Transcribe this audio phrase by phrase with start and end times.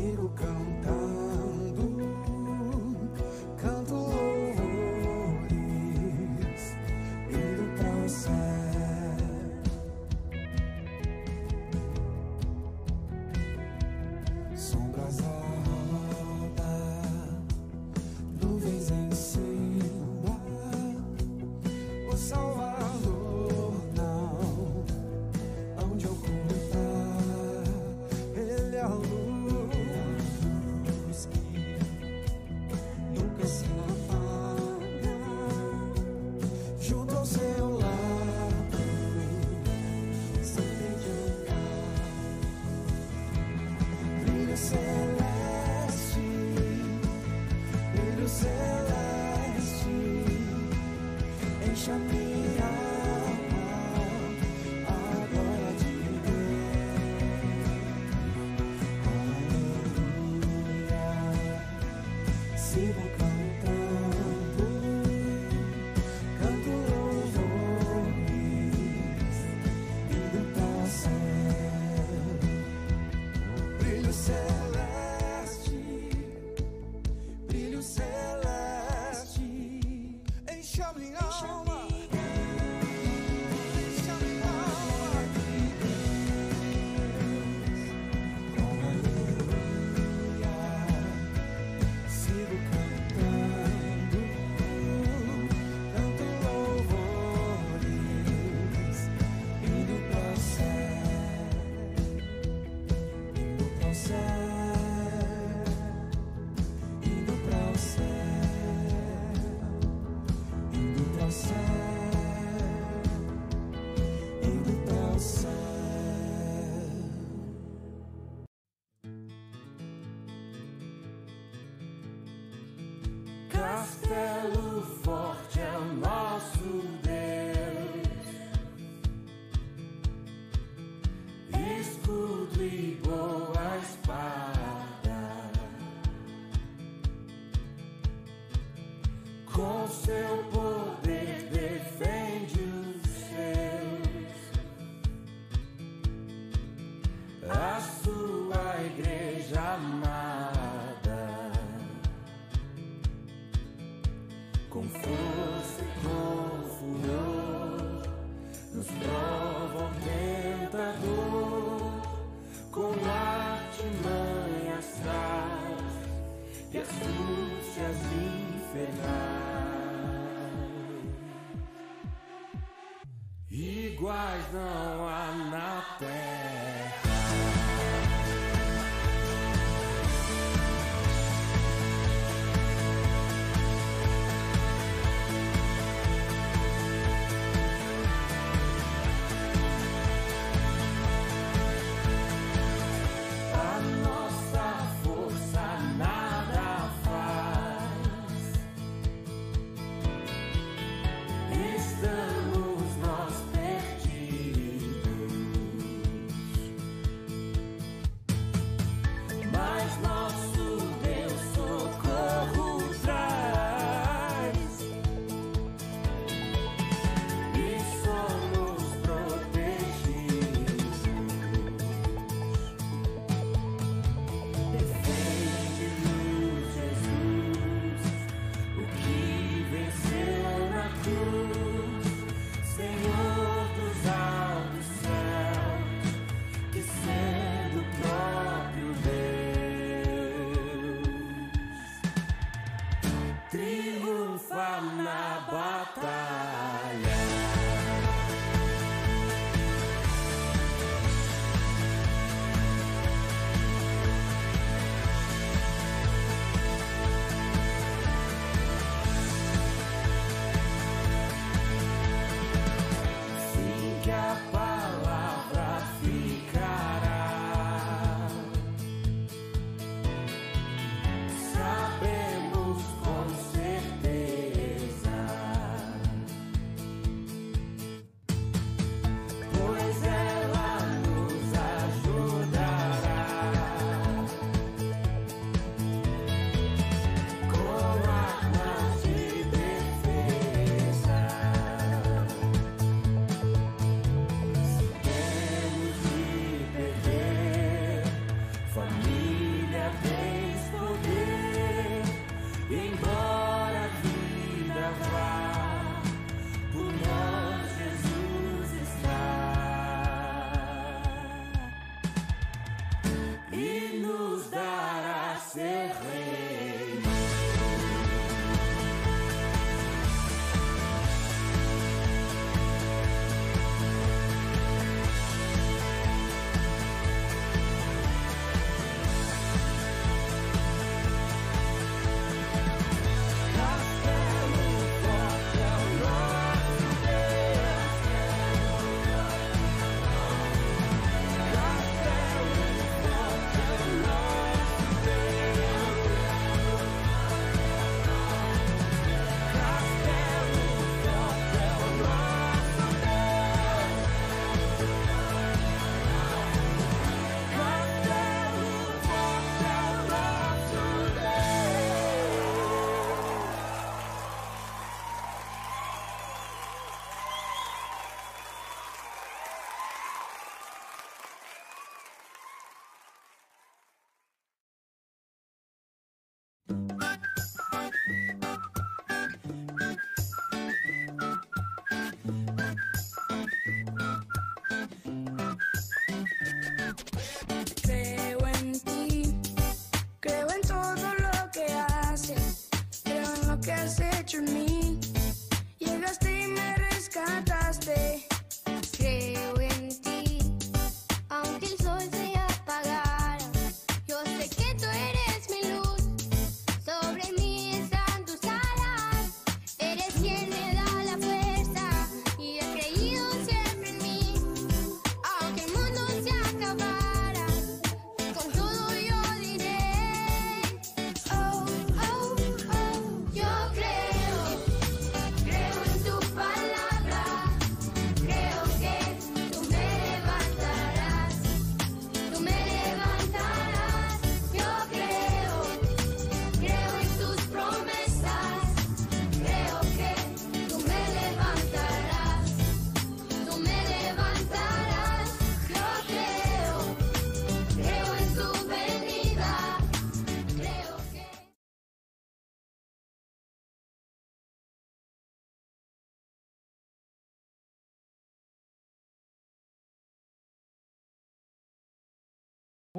[0.00, 0.99] sigo cantando,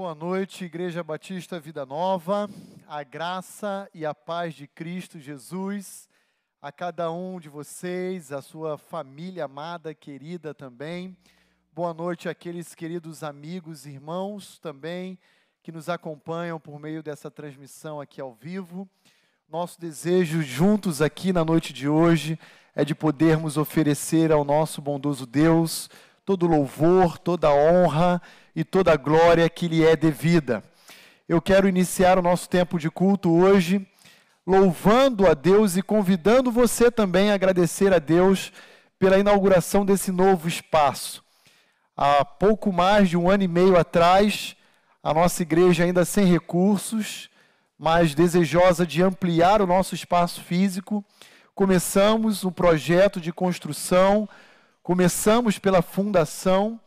[0.01, 2.49] Boa noite, Igreja Batista Vida Nova.
[2.87, 6.09] A graça e a paz de Cristo Jesus
[6.59, 11.15] a cada um de vocês, a sua família amada, querida também.
[11.71, 15.19] Boa noite àqueles queridos amigos, irmãos também
[15.61, 18.89] que nos acompanham por meio dessa transmissão aqui ao vivo.
[19.47, 22.39] Nosso desejo juntos aqui na noite de hoje
[22.73, 25.91] é de podermos oferecer ao nosso bondoso Deus
[26.25, 28.19] todo louvor, toda honra
[28.55, 30.63] e toda glória que lhe é devida.
[31.27, 33.87] Eu quero iniciar o nosso tempo de culto hoje
[34.45, 38.51] louvando a Deus e convidando você também a agradecer a Deus
[38.97, 41.23] pela inauguração desse novo espaço.
[41.95, 44.55] Há pouco mais de um ano e meio atrás,
[45.03, 47.29] a nossa igreja ainda sem recursos,
[47.77, 51.03] mas desejosa de ampliar o nosso espaço físico,
[51.55, 54.27] começamos um projeto de construção,
[54.83, 56.79] começamos pela fundação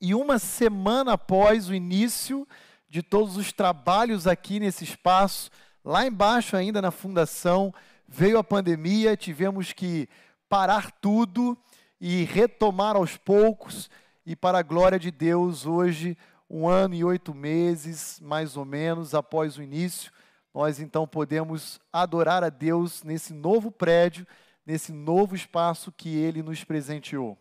[0.00, 2.48] e uma semana após o início
[2.88, 5.50] de todos os trabalhos aqui nesse espaço,
[5.84, 7.72] lá embaixo ainda na fundação,
[8.08, 10.08] veio a pandemia, tivemos que
[10.48, 11.56] parar tudo
[12.00, 13.90] e retomar aos poucos,
[14.24, 16.16] e para a glória de Deus, hoje,
[16.48, 20.10] um ano e oito meses, mais ou menos, após o início,
[20.52, 24.26] nós então podemos adorar a Deus nesse novo prédio,
[24.66, 27.38] nesse novo espaço que Ele nos presenteou.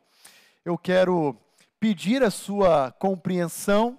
[0.64, 1.36] Eu quero
[1.80, 3.98] pedir a sua compreensão,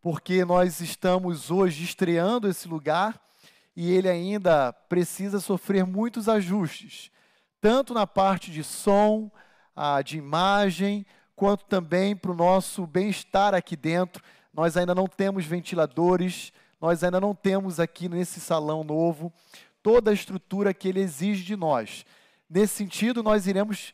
[0.00, 3.20] porque nós estamos hoje estreando esse lugar
[3.74, 7.10] e ele ainda precisa sofrer muitos ajustes,
[7.60, 9.30] tanto na parte de som,
[10.04, 11.04] de imagem,
[11.34, 14.22] quanto também para o nosso bem-estar aqui dentro.
[14.54, 19.32] Nós ainda não temos ventiladores, nós ainda não temos aqui nesse salão novo
[19.82, 22.06] toda a estrutura que ele exige de nós.
[22.48, 23.92] Nesse sentido, nós iremos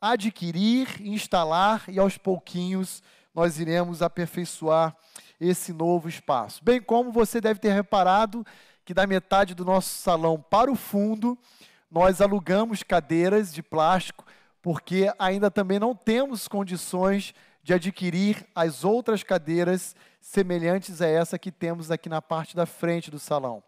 [0.00, 3.02] adquirir, instalar e aos pouquinhos
[3.34, 4.96] nós iremos aperfeiçoar
[5.40, 6.62] esse novo espaço.
[6.64, 8.44] Bem como você deve ter reparado
[8.84, 11.38] que da metade do nosso salão para o fundo,
[11.90, 14.24] nós alugamos cadeiras de plástico,
[14.62, 21.52] porque ainda também não temos condições de adquirir as outras cadeiras semelhantes a essa que
[21.52, 23.62] temos aqui na parte da frente do salão.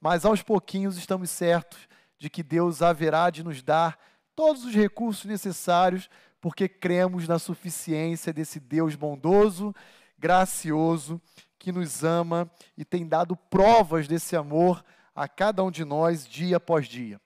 [0.00, 1.78] Mas aos pouquinhos estamos certos
[2.18, 3.98] de que Deus haverá de nos dar
[4.34, 6.08] todos os recursos necessários,
[6.40, 9.74] porque cremos na suficiência desse Deus bondoso,
[10.18, 11.20] gracioso,
[11.58, 14.84] que nos ama e tem dado provas desse amor
[15.14, 17.20] a cada um de nós dia após dia.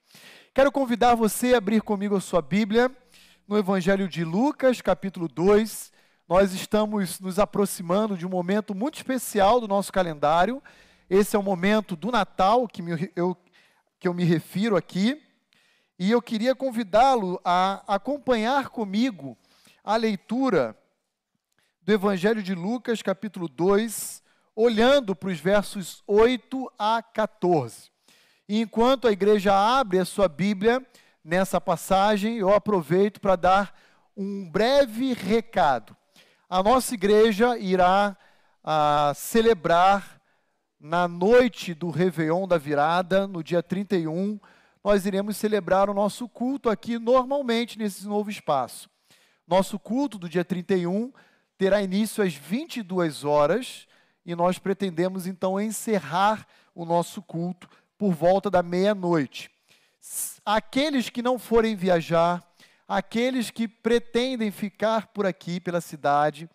[0.53, 2.91] Quero convidar você a abrir comigo a sua Bíblia
[3.47, 5.91] no Evangelho de Lucas, capítulo 2.
[6.27, 10.61] Nós estamos nos aproximando de um momento muito especial do nosso calendário.
[11.09, 13.37] Esse é o momento do Natal que, me, eu,
[13.99, 15.21] que eu me refiro aqui.
[15.99, 19.35] E eu queria convidá-lo a acompanhar comigo
[19.83, 20.77] a leitura
[21.81, 24.21] do Evangelho de Lucas, capítulo 2,
[24.55, 27.89] olhando para os versos 8 a 14.
[28.47, 30.85] E enquanto a igreja abre a sua Bíblia
[31.23, 33.75] nessa passagem, eu aproveito para dar
[34.15, 35.97] um breve recado.
[36.47, 38.15] A nossa igreja irá
[38.63, 40.21] ah, celebrar
[40.79, 44.39] na noite do Réveillon da virada, no dia 31,
[44.83, 48.89] nós iremos celebrar o nosso culto aqui normalmente nesse novo espaço.
[49.47, 51.11] Nosso culto do dia 31
[51.57, 53.87] terá início às 22 horas
[54.25, 59.49] e nós pretendemos então encerrar o nosso culto por volta da meia-noite.
[60.45, 62.43] Aqueles que não forem viajar,
[62.87, 66.49] aqueles que pretendem ficar por aqui, pela cidade,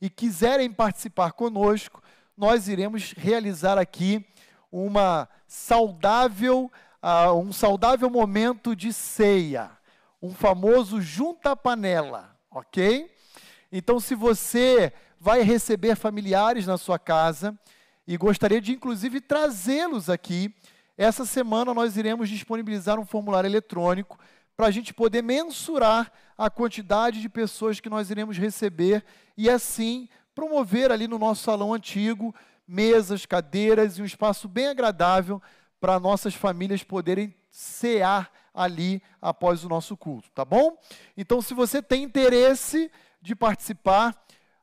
[0.00, 2.02] e quiserem participar conosco,
[2.36, 4.24] nós iremos realizar aqui
[4.70, 6.70] uma saudável,
[7.06, 9.70] uh, um saudável momento de ceia,
[10.20, 13.08] um famoso junta panela, ok?
[13.70, 17.56] Então, se você vai receber familiares na sua casa
[18.06, 20.52] e gostaria de, inclusive, trazê-los aqui.
[20.98, 24.18] Essa semana nós iremos disponibilizar um formulário eletrônico
[24.56, 29.04] para a gente poder mensurar a quantidade de pessoas que nós iremos receber
[29.36, 32.34] e, assim, promover ali no nosso salão antigo
[32.66, 35.40] mesas, cadeiras e um espaço bem agradável
[35.80, 40.78] para nossas famílias poderem cear ali após o nosso culto, tá bom?
[41.16, 42.90] Então, se você tem interesse
[43.20, 44.16] de participar,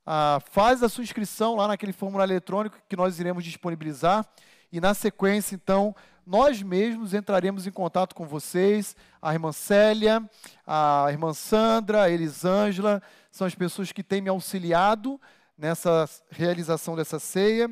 [0.06, 4.26] ah, faz a sua inscrição lá naquele formulário eletrônico que nós iremos disponibilizar.
[4.72, 8.96] E na sequência, então, nós mesmos entraremos em contato com vocês.
[9.22, 10.24] A irmã Célia,
[10.66, 13.02] a irmã Sandra, a Elisângela,
[13.32, 15.20] são as pessoas que têm me auxiliado
[15.58, 17.70] nessa realização dessa ceia.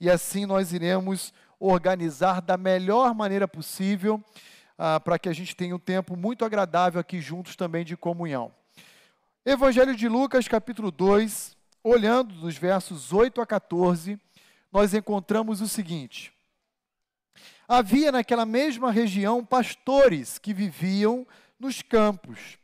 [0.00, 4.22] E assim nós iremos organizar da melhor maneira possível
[4.78, 8.52] ah, para que a gente tenha um tempo muito agradável aqui juntos também de comunhão.
[9.44, 14.18] Evangelho de Lucas, capítulo 2, olhando dos versos 8 a 14,
[14.72, 16.32] nós encontramos o seguinte:
[17.68, 21.26] Havia naquela mesma região pastores que viviam
[21.58, 22.58] nos campos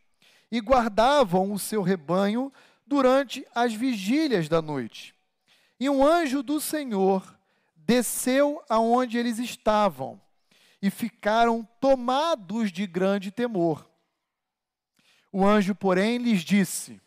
[0.50, 2.52] e guardavam o seu rebanho
[2.86, 5.14] durante as vigílias da noite.
[5.78, 7.38] E um anjo do Senhor
[7.90, 10.20] desceu aonde eles estavam
[10.80, 13.90] e ficaram tomados de grande temor.
[15.32, 17.00] O anjo, porém, lhes disse: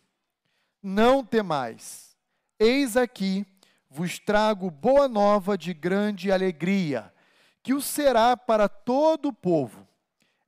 [0.82, 2.18] Não temais
[2.60, 3.46] Eis aqui
[3.90, 7.14] vos trago boa nova de grande alegria,
[7.62, 9.88] que o será para todo o povo.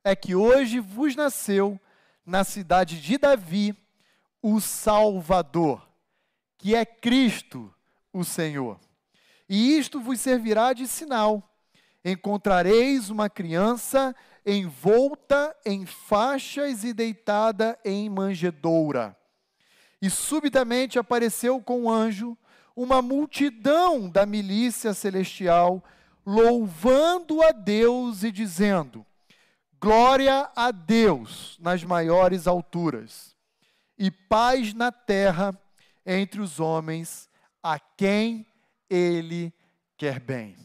[0.04, 1.80] É que hoje vos nasceu
[2.26, 3.74] na cidade de Davi
[4.42, 5.88] o Salvador,
[6.58, 7.74] que é Cristo,
[8.12, 8.78] o Senhor.
[9.48, 11.42] E isto vos servirá de sinal:
[12.04, 19.16] encontrareis uma criança envolta em faixas e deitada em manjedoura.
[20.00, 22.38] E subitamente apareceu com um anjo
[22.76, 25.82] uma multidão da milícia celestial,
[26.24, 29.04] louvando a Deus e dizendo:
[29.80, 33.34] Glória a Deus nas maiores alturas,
[33.98, 35.58] e paz na terra
[36.04, 37.28] entre os homens
[37.62, 38.46] a quem
[38.88, 39.52] Ele
[39.96, 40.56] quer bem.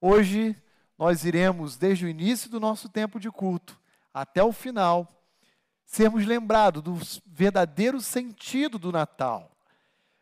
[0.00, 0.56] Hoje
[0.98, 3.78] nós iremos, desde o início do nosso tempo de culto
[4.12, 5.12] até o final,
[5.84, 9.50] sermos lembrados do verdadeiro sentido do Natal.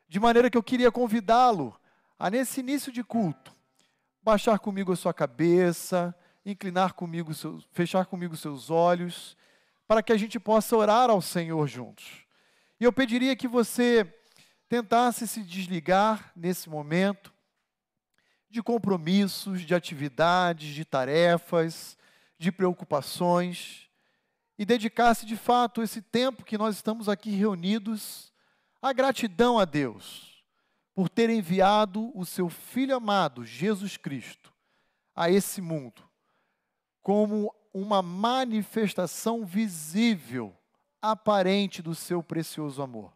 [0.09, 1.75] De maneira que eu queria convidá-lo
[2.19, 3.53] a, nesse início de culto,
[4.23, 7.33] baixar comigo a sua cabeça, inclinar comigo,
[7.73, 9.37] fechar comigo seus olhos,
[9.87, 12.25] para que a gente possa orar ao Senhor juntos.
[12.81, 14.05] E eu pediria que você
[14.69, 17.33] tentasse se desligar nesse momento
[18.49, 21.99] de compromissos, de atividades, de tarefas,
[22.39, 23.89] de preocupações
[24.59, 28.33] e dedicasse de fato esse tempo que nós estamos aqui reunidos
[28.81, 30.45] à gratidão a Deus
[30.95, 34.53] por ter enviado o seu Filho amado, Jesus Cristo,
[35.15, 36.03] a esse mundo,
[37.03, 40.57] como uma manifestação visível,
[41.03, 43.13] aparente do seu precioso amor.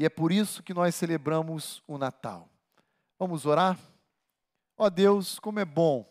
[0.00, 2.48] E é por isso que nós celebramos o Natal.
[3.18, 3.78] Vamos orar?
[4.74, 6.10] Ó Deus, como é bom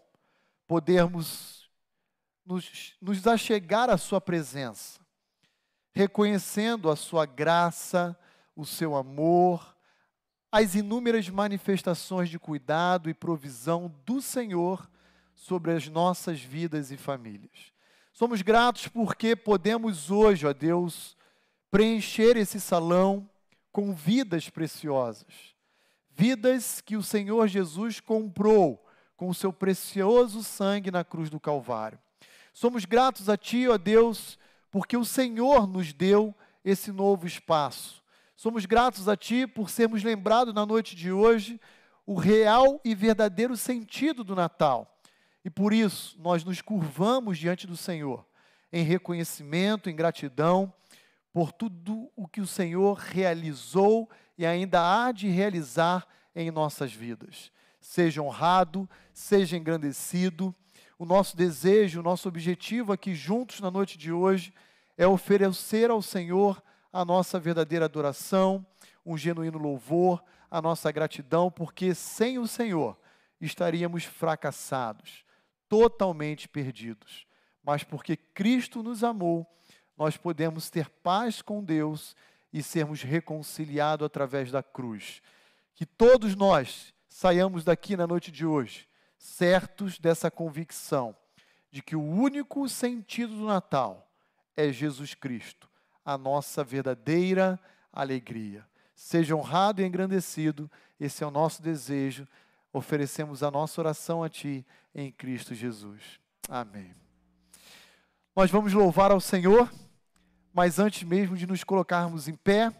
[0.68, 1.68] podermos
[2.46, 5.00] nos, nos achegar à Sua presença,
[5.92, 8.16] reconhecendo a Sua graça,
[8.56, 9.76] o seu amor,
[10.52, 14.88] as inúmeras manifestações de cuidado e provisão do Senhor
[15.34, 17.74] sobre as nossas vidas e famílias.
[18.14, 21.18] Somos gratos porque podemos hoje, ó Deus,
[21.72, 23.28] preencher esse salão
[23.72, 25.56] com vidas preciosas.
[26.10, 28.86] Vidas que o Senhor Jesus comprou
[29.16, 32.00] com o seu precioso sangue na cruz do Calvário.
[32.54, 34.38] Somos gratos a Ti, ó Deus,
[34.72, 36.34] porque o Senhor nos deu
[36.64, 38.04] esse novo espaço.
[38.36, 41.60] Somos gratos a Ti por sermos lembrados na noite de hoje
[42.06, 45.00] o real e verdadeiro sentido do Natal.
[45.46, 48.26] E por isso nós nos curvamos diante do Senhor,
[48.74, 50.74] em reconhecimento, em gratidão
[51.32, 57.52] por tudo o que o Senhor realizou e ainda há de realizar em nossas vidas.
[57.80, 60.54] Seja honrado, seja engrandecido.
[60.98, 64.54] O nosso desejo, o nosso objetivo aqui juntos na noite de hoje
[64.98, 68.66] é oferecer ao Senhor a nossa verdadeira adoração,
[69.06, 72.98] um genuíno louvor, a nossa gratidão, porque sem o Senhor
[73.40, 75.24] estaríamos fracassados,
[75.68, 77.26] totalmente perdidos.
[77.64, 79.48] Mas porque Cristo nos amou,
[80.00, 82.16] nós podemos ter paz com Deus
[82.54, 85.22] e sermos reconciliados através da cruz.
[85.76, 88.88] Que todos nós saiamos daqui na noite de hoje
[89.18, 91.14] certos dessa convicção
[91.70, 94.10] de que o único sentido do Natal
[94.56, 95.70] é Jesus Cristo,
[96.04, 97.60] a nossa verdadeira
[97.92, 98.66] alegria.
[98.96, 102.28] Seja honrado e engrandecido, esse é o nosso desejo.
[102.72, 104.66] Oferecemos a nossa oração a Ti
[104.96, 106.20] em Cristo Jesus.
[106.48, 106.96] Amém.
[108.36, 109.70] Nós vamos louvar ao Senhor,
[110.54, 112.72] mas antes mesmo de nos colocarmos em pé,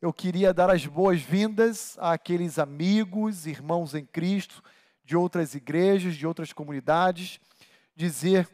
[0.00, 4.62] eu queria dar as boas-vindas àqueles amigos, irmãos em Cristo,
[5.04, 7.40] de outras igrejas, de outras comunidades,
[7.96, 8.48] dizer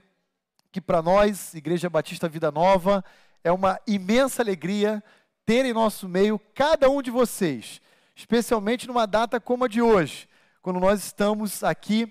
[0.73, 3.05] que para nós, Igreja Batista Vida Nova,
[3.43, 5.05] é uma imensa alegria
[5.45, 7.81] ter em nosso meio cada um de vocês,
[8.17, 10.27] especialmente numa data como a de hoje,
[10.63, 12.11] quando nós estamos aqui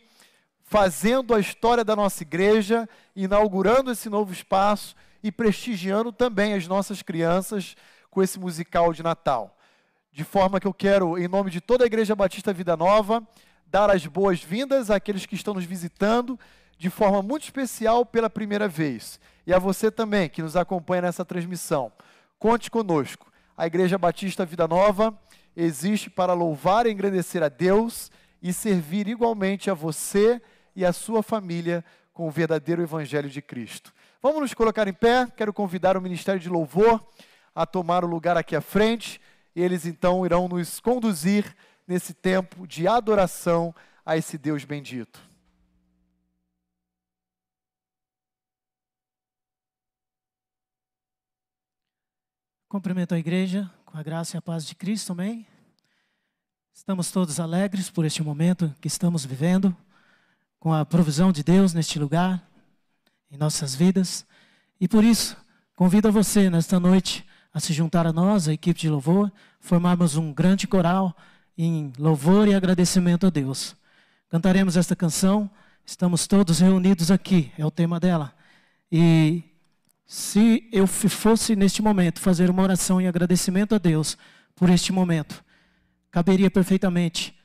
[0.61, 7.01] fazendo a história da nossa igreja, inaugurando esse novo espaço e prestigiando também as nossas
[7.01, 7.75] crianças
[8.12, 9.57] com esse musical de Natal.
[10.12, 13.25] De forma que eu quero, em nome de toda a Igreja Batista Vida Nova,
[13.65, 16.39] dar as boas-vindas àqueles que estão nos visitando
[16.77, 19.19] de forma muito especial pela primeira vez.
[19.47, 21.91] E a você também que nos acompanha nessa transmissão.
[22.38, 23.31] Conte conosco.
[23.57, 25.17] A Igreja Batista Vida Nova
[25.55, 30.41] existe para louvar e engrandecer a Deus e servir igualmente a você
[30.75, 31.83] e a sua família
[32.13, 33.93] com o verdadeiro Evangelho de Cristo.
[34.23, 35.27] Vamos nos colocar em pé.
[35.36, 37.05] Quero convidar o Ministério de Louvor
[37.53, 39.19] a tomar o lugar aqui à frente.
[39.53, 41.53] E eles então irão nos conduzir
[41.86, 45.19] nesse tempo de adoração a esse Deus bendito.
[52.69, 55.45] Cumprimento a igreja com a graça e a paz de Cristo, amém?
[56.73, 59.75] Estamos todos alegres por este momento que estamos vivendo,
[60.62, 62.52] com a provisão de Deus neste lugar,
[63.33, 64.25] em nossas vidas.
[64.79, 65.35] E por isso,
[65.75, 70.15] convido a você nesta noite a se juntar a nós, a equipe de louvor, formarmos
[70.15, 71.15] um grande coral
[71.57, 73.75] em louvor e agradecimento a Deus.
[74.29, 75.49] Cantaremos esta canção,
[75.85, 78.33] estamos todos reunidos aqui, é o tema dela.
[78.91, 79.43] E
[80.05, 84.17] se eu fosse neste momento fazer uma oração em agradecimento a Deus
[84.55, 85.43] por este momento,
[86.11, 87.35] caberia perfeitamente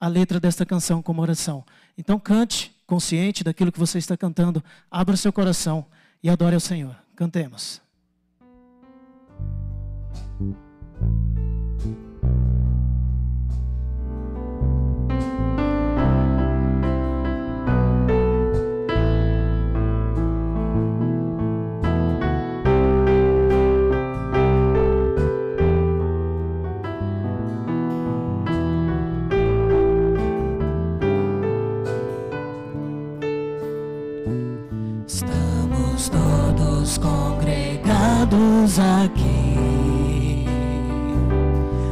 [0.00, 1.64] a letra desta canção como oração.
[1.96, 5.84] Então cante, consciente daquilo que você está cantando, abra seu coração
[6.22, 6.96] e adore ao Senhor.
[7.14, 7.80] Cantemos.
[38.80, 40.46] Aqui,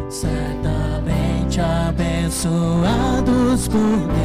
[0.08, 4.22] certamente abençoados por Deus,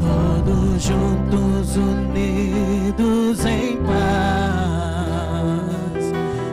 [0.00, 3.92] todos juntos unidos em paz,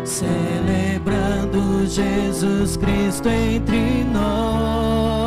[0.03, 5.18] celebrando Jesus Cristo entre nós.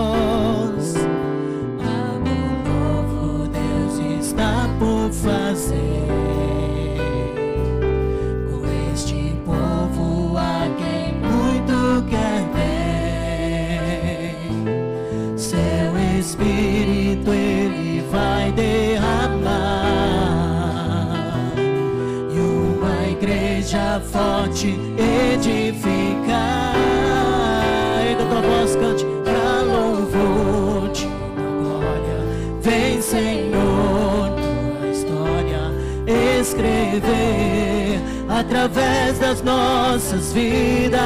[38.52, 41.00] Através das nossas vidas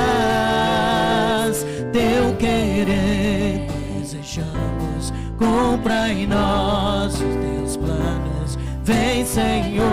[1.92, 3.68] teu querer.
[4.00, 8.58] Desejamos, compra em nós os teus planos.
[8.82, 9.86] Vem, Senhor,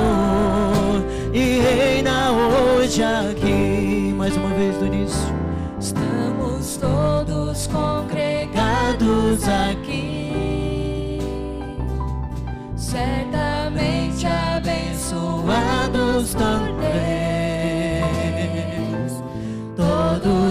[1.32, 4.12] e reina hoje aqui.
[4.18, 5.32] Mais uma vez do início.
[5.80, 11.20] Estamos todos Congregados aqui,
[12.76, 17.13] certamente abençoados também,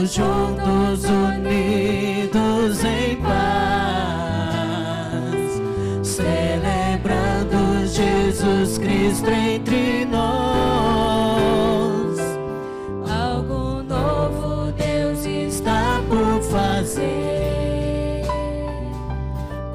[0.06, 3.32] juntos, unidos em paz,
[6.02, 10.22] celebrando Jesus Cristo entre nós.
[13.08, 18.22] algo novo Deus está por fazer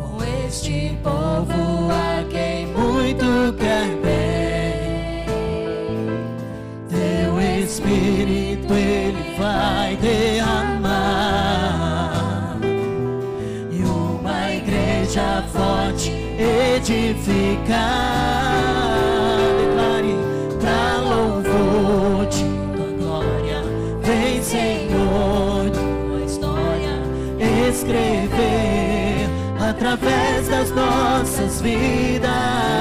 [0.01, 5.25] com este povo a quem muito quer bem.
[6.89, 8.36] Teu Espírito
[10.01, 10.97] derramar
[13.71, 17.67] e uma igreja forte edificar.
[19.59, 20.15] Declare
[20.59, 23.63] pra louvor de tua glória.
[24.03, 27.01] Vem, Senhor, tua história
[27.69, 29.27] escrever
[29.59, 32.76] através das nossas vidas.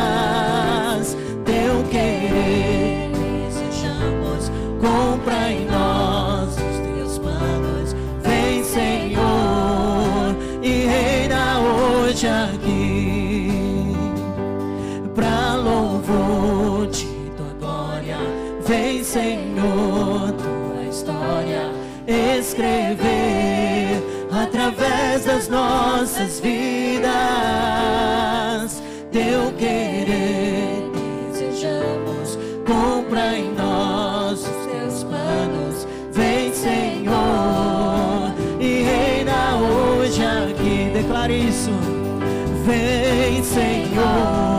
[22.56, 27.12] Escrever através das nossas vidas.
[29.12, 30.90] Teu querer
[31.30, 35.86] desejamos, compra em nós os teus planos.
[36.12, 40.90] Vem, Senhor, e reina hoje aqui.
[40.94, 41.70] Declare isso.
[42.64, 44.55] Vem, Senhor,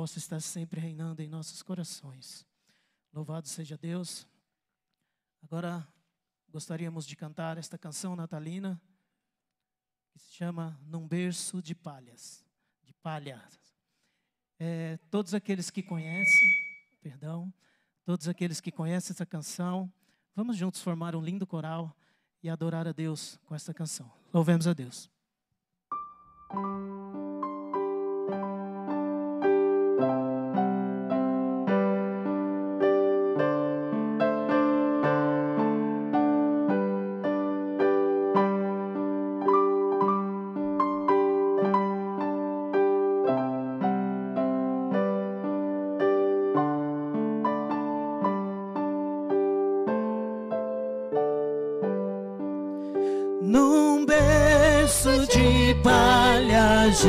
[0.00, 2.46] possa estar sempre reinando em nossos corações.
[3.12, 4.26] Louvado seja Deus.
[5.42, 5.86] Agora
[6.48, 8.80] gostaríamos de cantar esta canção natalina
[10.10, 12.42] que se chama Num Berço de Palhas.
[12.82, 13.46] De palha.
[14.58, 16.48] É, todos aqueles que conhecem,
[17.02, 17.52] perdão,
[18.02, 19.92] todos aqueles que conhecem essa canção,
[20.34, 21.94] vamos juntos formar um lindo coral
[22.42, 24.10] e adorar a Deus com esta canção.
[24.32, 25.10] Louvemos a Deus.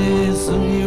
[0.01, 0.80] Palha, Jesus humilde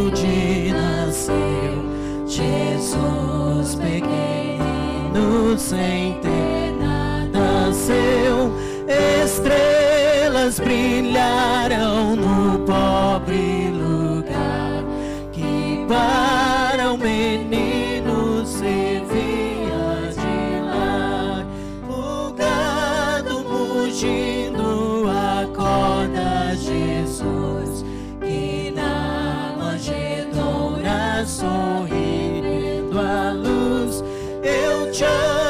[34.97, 35.44] Eu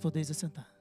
[0.00, 0.80] podeis assentar.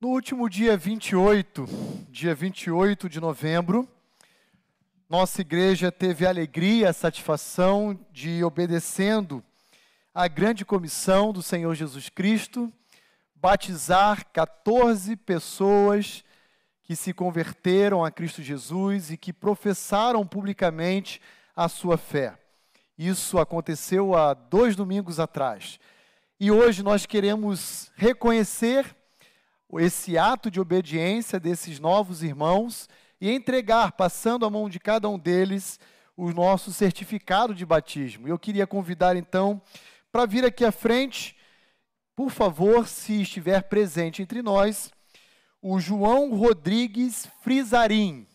[0.00, 1.66] No último dia 28,
[2.08, 3.86] dia 28 de novembro,
[5.08, 9.44] nossa igreja teve a alegria, a satisfação de, obedecendo
[10.14, 12.72] à grande comissão do Senhor Jesus Cristo,
[13.40, 16.22] batizar 14 pessoas
[16.82, 21.22] que se converteram a Cristo Jesus e que professaram publicamente
[21.56, 22.38] a sua fé.
[22.98, 25.80] Isso aconteceu há dois domingos atrás.
[26.38, 28.94] E hoje nós queremos reconhecer
[29.74, 32.88] esse ato de obediência desses novos irmãos
[33.20, 35.80] e entregar, passando a mão de cada um deles,
[36.14, 38.28] o nosso certificado de batismo.
[38.28, 39.62] Eu queria convidar então
[40.12, 41.36] para vir aqui à frente,
[42.20, 44.92] por favor, se estiver presente entre nós,
[45.62, 48.26] o João Rodrigues Frisarim.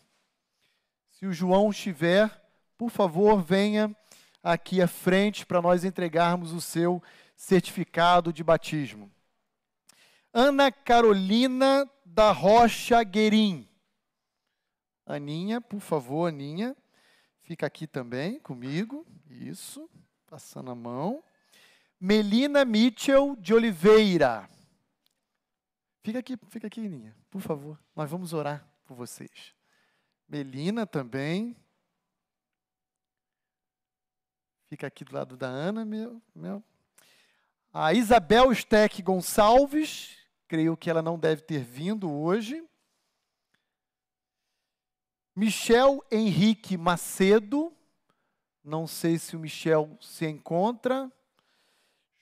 [1.11, 2.31] Se o João estiver,
[2.79, 3.95] por favor, venha
[4.41, 6.99] aqui à frente para nós entregarmos o seu
[7.35, 9.11] certificado de batismo.
[10.33, 13.69] Ana Carolina da Rocha Guerim.
[15.05, 16.75] Aninha, por favor, Aninha.
[17.43, 19.05] Fica aqui também comigo.
[19.29, 19.87] Isso.
[20.25, 21.23] Passando a mão.
[21.99, 24.49] Melina Mitchell de Oliveira.
[26.03, 27.79] Fica aqui, fica aqui, Aninha, por favor.
[27.95, 29.55] Nós vamos orar por vocês.
[30.27, 31.55] Melina também.
[34.69, 36.21] Fica aqui do lado da Ana, meu.
[36.33, 36.63] meu.
[37.73, 42.63] A Isabel Steck Gonçalves, creio que ela não deve ter vindo hoje.
[45.35, 47.75] Michel Henrique Macedo,
[48.63, 51.11] não sei se o Michel se encontra,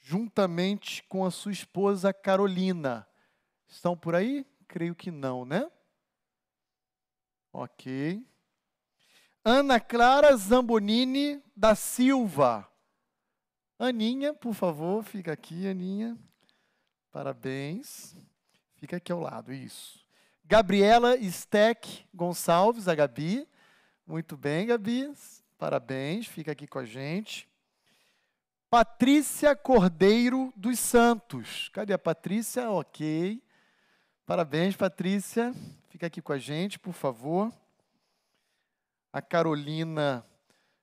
[0.04, 3.08] juntamente com a sua esposa Carolina.
[3.68, 4.46] Estão por aí?
[4.68, 5.72] Creio que não, né?
[7.52, 8.22] Ok.
[9.44, 12.70] Ana Clara Zambonini da Silva.
[13.80, 16.18] Aninha, por favor, fica aqui, Aninha.
[17.12, 18.16] Parabéns.
[18.76, 20.06] Fica aqui ao lado, isso.
[20.44, 23.48] Gabriela Steck Gonçalves, a Gabi.
[24.06, 25.14] Muito bem, Gabi.
[25.58, 27.48] Parabéns, fica aqui com a gente.
[28.74, 31.70] Patrícia Cordeiro dos Santos.
[31.72, 32.72] Cadê a Patrícia?
[32.72, 33.40] Ok.
[34.26, 35.54] Parabéns, Patrícia.
[35.90, 37.54] Fica aqui com a gente, por favor.
[39.12, 40.26] A Carolina,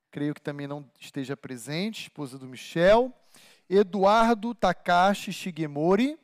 [0.09, 3.13] creio que também não esteja presente, esposa do Michel.
[3.69, 6.17] Eduardo Takashi Shigemori.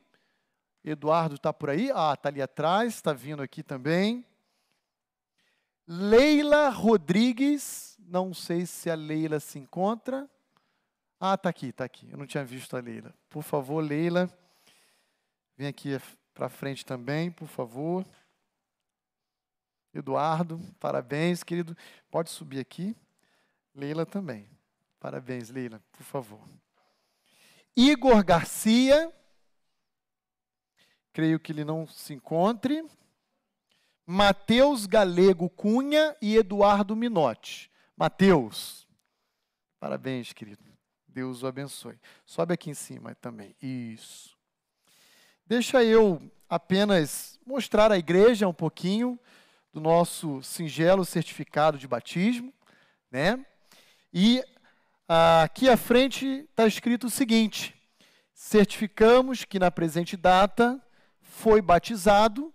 [0.84, 1.90] Eduardo está por aí?
[1.92, 4.24] Ah, está ali atrás, está vindo aqui também.
[5.84, 10.30] Leila Rodrigues, não sei se a Leila se encontra.
[11.18, 12.08] Ah, está aqui, está aqui.
[12.10, 13.14] Eu não tinha visto a Leila.
[13.30, 14.30] Por favor, Leila,
[15.56, 15.98] vem aqui
[16.34, 18.04] para frente também, por favor.
[19.94, 21.74] Eduardo, parabéns, querido.
[22.10, 22.94] Pode subir aqui.
[23.74, 24.46] Leila também.
[25.00, 26.46] Parabéns, Leila, por favor.
[27.74, 29.10] Igor Garcia,
[31.12, 32.86] creio que ele não se encontre.
[34.04, 37.70] Mateus Galego Cunha e Eduardo Minotti.
[37.96, 38.86] Mateus,
[39.80, 40.75] parabéns, querido.
[41.16, 41.98] Deus o abençoe.
[42.26, 43.56] Sobe aqui em cima também.
[43.62, 44.36] Isso.
[45.46, 49.18] Deixa eu apenas mostrar à igreja um pouquinho
[49.72, 52.52] do nosso singelo certificado de batismo,
[53.10, 53.44] né?
[54.12, 54.44] E
[55.08, 57.80] Aqui à frente está escrito o seguinte:
[58.34, 60.84] certificamos que na presente data
[61.20, 62.52] foi batizado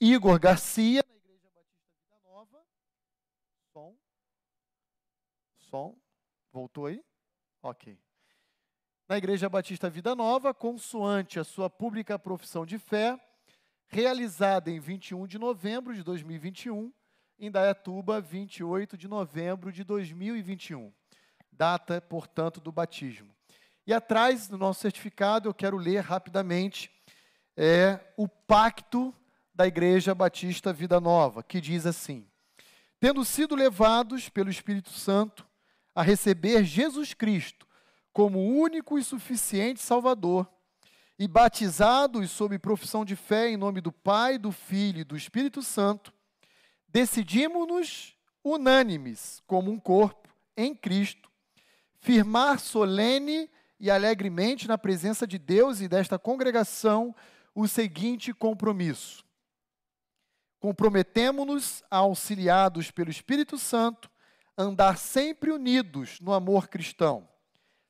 [0.00, 1.04] Igor Garcia,
[2.24, 2.66] Nova.
[3.72, 3.94] Som.
[5.70, 5.96] Som.
[6.52, 7.00] Voltou aí?
[7.64, 7.98] Ok.
[9.08, 13.18] Na Igreja Batista Vida Nova, consoante a sua pública profissão de fé,
[13.86, 16.92] realizada em 21 de novembro de 2021,
[17.38, 20.92] em Dayatuba, 28 de novembro de 2021
[21.50, 23.34] data, portanto, do batismo.
[23.86, 26.90] E atrás do nosso certificado, eu quero ler rapidamente
[27.56, 29.14] é, o pacto
[29.54, 32.28] da Igreja Batista Vida Nova, que diz assim:
[33.00, 35.48] Tendo sido levados pelo Espírito Santo
[35.94, 37.66] a receber Jesus Cristo
[38.12, 40.48] como único e suficiente Salvador,
[41.18, 45.62] e batizados sob profissão de fé em nome do Pai, do Filho e do Espírito
[45.62, 46.12] Santo,
[46.88, 51.30] decidimos-nos unânimes como um corpo em Cristo
[52.04, 57.14] firmar solene e alegremente na presença de Deus e desta congregação
[57.54, 59.24] o seguinte compromisso:
[60.60, 64.10] comprometemo-nos, auxiliados pelo Espírito Santo,
[64.56, 67.28] andar sempre unidos no amor cristão,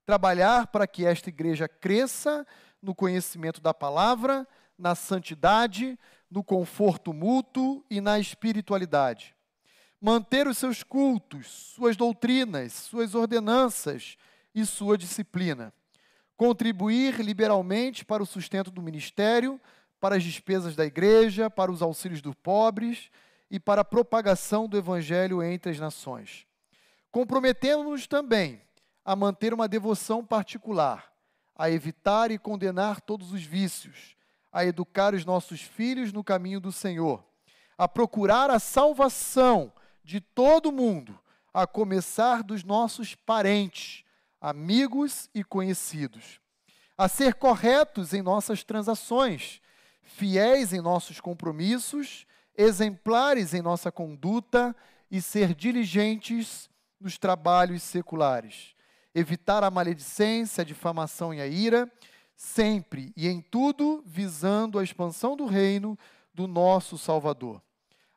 [0.06, 2.46] trabalhar para que esta igreja cresça
[2.82, 4.46] no conhecimento da palavra,
[4.78, 5.98] na santidade,
[6.30, 9.34] no conforto mútuo e na espiritualidade.
[10.00, 14.16] Manter os seus cultos, suas doutrinas, suas ordenanças
[14.54, 15.72] e sua disciplina.
[16.36, 19.60] Contribuir liberalmente para o sustento do ministério,
[20.00, 23.10] para as despesas da igreja, para os auxílios dos pobres
[23.50, 26.46] e para a propagação do evangelho entre as nações.
[27.14, 28.60] Comprometendo-nos também
[29.04, 31.12] a manter uma devoção particular,
[31.54, 34.16] a evitar e condenar todos os vícios,
[34.52, 37.24] a educar os nossos filhos no caminho do Senhor,
[37.78, 39.72] a procurar a salvação
[40.02, 41.16] de todo mundo,
[41.52, 44.02] a começar dos nossos parentes,
[44.40, 46.40] amigos e conhecidos,
[46.98, 49.60] a ser corretos em nossas transações,
[50.02, 54.74] fiéis em nossos compromissos, exemplares em nossa conduta
[55.08, 56.68] e ser diligentes
[57.00, 58.74] nos trabalhos seculares.
[59.14, 61.90] Evitar a maledicência, a difamação e a ira,
[62.36, 65.98] sempre e em tudo visando a expansão do reino
[66.32, 67.62] do nosso Salvador.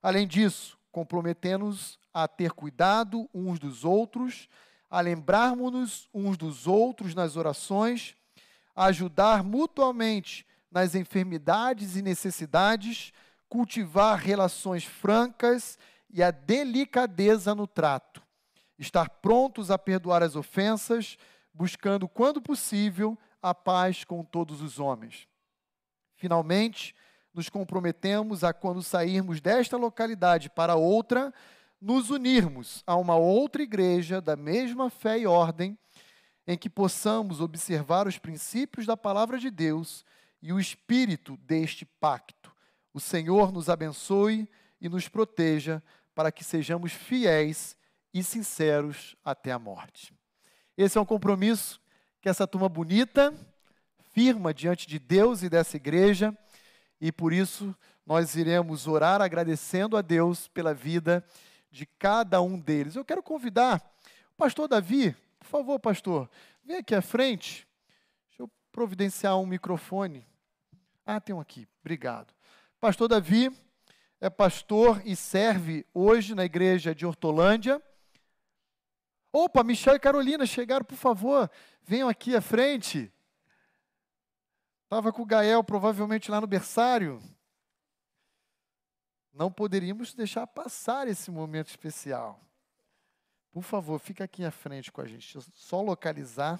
[0.01, 4.49] Além disso, comprometendo-nos a ter cuidado uns dos outros,
[4.89, 8.15] a lembrarmos-nos uns dos outros nas orações,
[8.75, 13.11] a ajudar mutuamente nas enfermidades e necessidades,
[13.49, 15.77] cultivar relações francas
[16.09, 18.21] e a delicadeza no trato,
[18.77, 21.17] estar prontos a perdoar as ofensas,
[21.53, 25.27] buscando, quando possível, a paz com todos os homens.
[26.15, 26.95] Finalmente,
[27.33, 31.33] nos comprometemos a, quando sairmos desta localidade para outra,
[31.79, 35.77] nos unirmos a uma outra igreja da mesma fé e ordem,
[36.47, 40.03] em que possamos observar os princípios da palavra de Deus
[40.41, 42.55] e o espírito deste pacto.
[42.93, 45.83] O Senhor nos abençoe e nos proteja
[46.15, 47.77] para que sejamos fiéis
[48.13, 50.13] e sinceros até a morte.
[50.77, 51.81] Esse é um compromisso
[52.21, 53.33] que essa turma bonita
[54.11, 56.35] firma diante de Deus e dessa igreja,
[56.99, 61.23] e por isso nós iremos orar agradecendo a Deus pela vida
[61.69, 62.95] de cada um deles.
[62.95, 63.79] Eu quero convidar
[64.31, 66.29] o pastor Davi, por favor, pastor,
[66.63, 67.67] vem aqui à frente.
[68.27, 70.25] Deixa eu providenciar um microfone.
[71.05, 72.33] Ah, tem um aqui, obrigado.
[72.79, 73.51] Pastor Davi
[74.19, 77.81] é pastor e serve hoje na igreja de Hortolândia.
[79.31, 81.49] Opa, Michel e Carolina chegaram, por favor,
[81.83, 83.11] venham aqui à frente.
[84.83, 87.21] Estava com o Gael provavelmente lá no berçário.
[89.33, 92.41] Não poderíamos deixar passar esse momento especial.
[93.51, 95.33] Por favor, fica aqui à frente com a gente.
[95.33, 96.59] Deixa eu só localizar.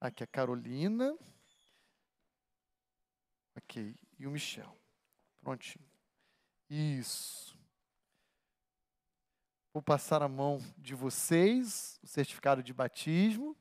[0.00, 1.16] Aqui a Carolina.
[3.56, 3.96] Ok.
[4.18, 4.76] E o Michel.
[5.40, 5.84] Prontinho.
[6.68, 7.58] Isso.
[9.72, 13.56] Vou passar a mão de vocês, o certificado de batismo,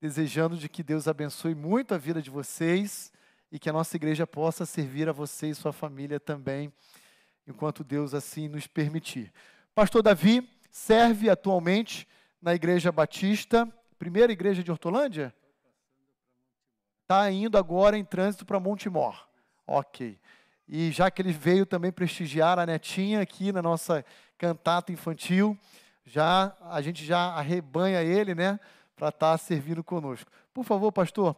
[0.00, 3.12] desejando de que Deus abençoe muito a vida de vocês
[3.52, 6.72] e que a nossa igreja possa servir a você e sua família também,
[7.46, 9.30] enquanto Deus assim nos permitir.
[9.74, 12.08] Pastor Davi serve atualmente
[12.40, 15.34] na Igreja Batista, primeira igreja de Hortolândia?
[17.02, 19.28] Está indo agora em trânsito para Montemor.
[19.66, 20.18] Ok.
[20.66, 24.04] E já que ele veio também prestigiar a netinha aqui na nossa
[24.38, 25.58] cantata infantil,
[26.06, 28.58] já a gente já arrebanha ele, né,
[28.96, 30.30] para estar tá servindo conosco.
[30.54, 31.36] Por favor, pastor,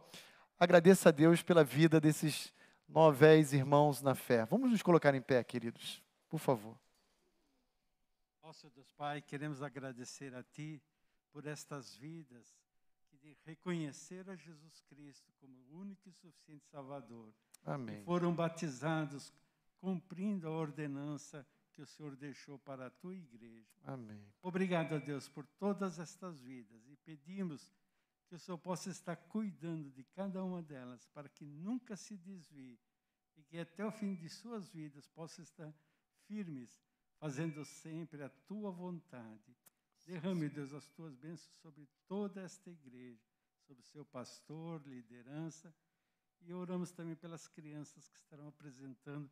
[0.59, 2.53] agradeça a Deus pela vida desses
[2.87, 4.45] novéis irmãos na fé.
[4.45, 6.77] Vamos nos colocar em pé, queridos, por favor.
[8.43, 10.81] Nosso Deus Pai, queremos agradecer a Ti
[11.31, 12.55] por estas vidas
[13.09, 17.33] que reconheceram a Jesus Cristo como o único e suficiente Salvador.
[17.65, 18.03] Amém.
[18.03, 19.31] Foram batizados
[19.79, 23.81] cumprindo a ordenança que o Senhor deixou para a tua igreja.
[23.83, 24.23] Amém.
[24.41, 27.73] Obrigado a Deus por todas estas vidas e pedimos
[28.27, 32.79] que o Senhor possa estar cuidando de cada uma delas, para que nunca se desvie
[33.35, 35.73] e que até o fim de suas vidas possa estar
[36.27, 36.81] firmes,
[37.19, 39.55] fazendo sempre a tua vontade.
[40.05, 43.21] Derrame, Deus, as tuas bênçãos sobre toda esta igreja,
[43.67, 45.73] sobre seu pastor, liderança,
[46.41, 49.29] e oramos também pelas crianças que estarão apresentando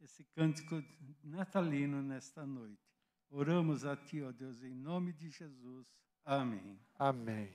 [0.00, 0.82] esse cântico
[1.22, 2.80] natalino nesta noite.
[3.30, 5.86] Oramos a Ti, ó Deus, em nome de Jesus.
[6.24, 6.78] Amém.
[6.98, 7.50] Amém.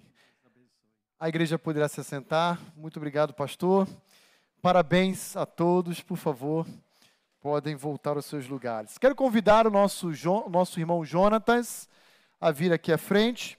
[1.19, 2.59] A igreja poderá se assentar.
[2.75, 3.87] Muito obrigado, pastor.
[4.61, 6.67] Parabéns a todos, por favor,
[7.39, 8.97] podem voltar aos seus lugares.
[8.97, 10.09] Quero convidar o nosso,
[10.49, 11.89] nosso irmão Jonatas
[12.39, 13.57] a vir aqui à frente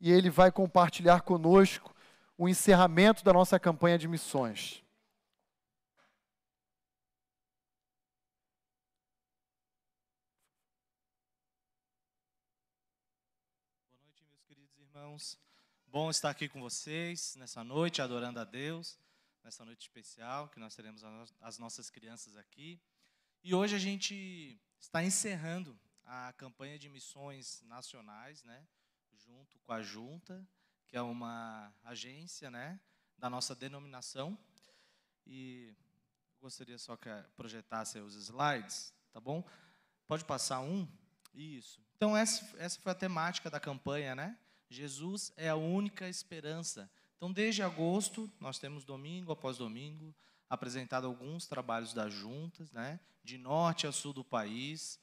[0.00, 1.94] e ele vai compartilhar conosco
[2.36, 4.82] o encerramento da nossa campanha de missões.
[13.74, 14.74] Boa noite, meus queridos
[15.20, 15.38] irmãos.
[15.86, 18.98] Bom estar aqui com vocês nessa noite, adorando a Deus,
[19.44, 21.02] nessa noite especial que nós teremos
[21.40, 22.80] as nossas crianças aqui.
[23.42, 28.66] E hoje a gente está encerrando a campanha de missões nacionais, né,
[29.12, 30.46] junto com a Junta,
[30.86, 32.80] que é uma agência, né,
[33.18, 34.38] da nossa denominação.
[35.26, 35.74] E
[36.40, 39.46] gostaria só que projetasse os slides, tá bom?
[40.06, 40.88] Pode passar um?
[41.34, 41.84] Isso.
[41.96, 44.38] Então, essa, essa foi a temática da campanha, né?
[44.70, 46.90] Jesus é a única esperança.
[47.16, 50.14] Então, desde agosto, nós temos domingo após domingo
[50.48, 52.98] apresentado alguns trabalhos das juntas, né?
[53.22, 54.98] De norte a sul do país,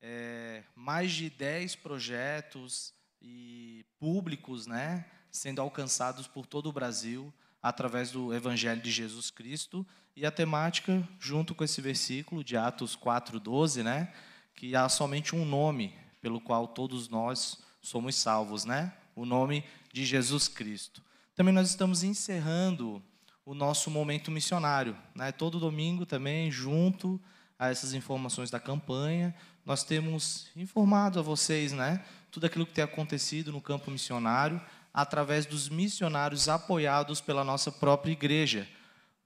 [0.00, 5.04] é, mais de 10 projetos e públicos, né?
[5.30, 11.06] Sendo alcançados por todo o Brasil através do Evangelho de Jesus Cristo e a temática
[11.18, 14.12] junto com esse versículo de Atos 4:12, né,
[14.54, 18.92] que há somente um nome pelo qual todos nós somos salvos, né?
[19.18, 21.02] O nome de Jesus Cristo.
[21.34, 23.02] Também nós estamos encerrando
[23.44, 25.32] o nosso momento missionário, né?
[25.32, 27.20] Todo domingo também junto
[27.58, 29.34] a essas informações da campanha,
[29.66, 34.60] nós temos informado a vocês, né, tudo aquilo que tem acontecido no campo missionário
[34.94, 38.68] através dos missionários apoiados pela nossa própria igreja.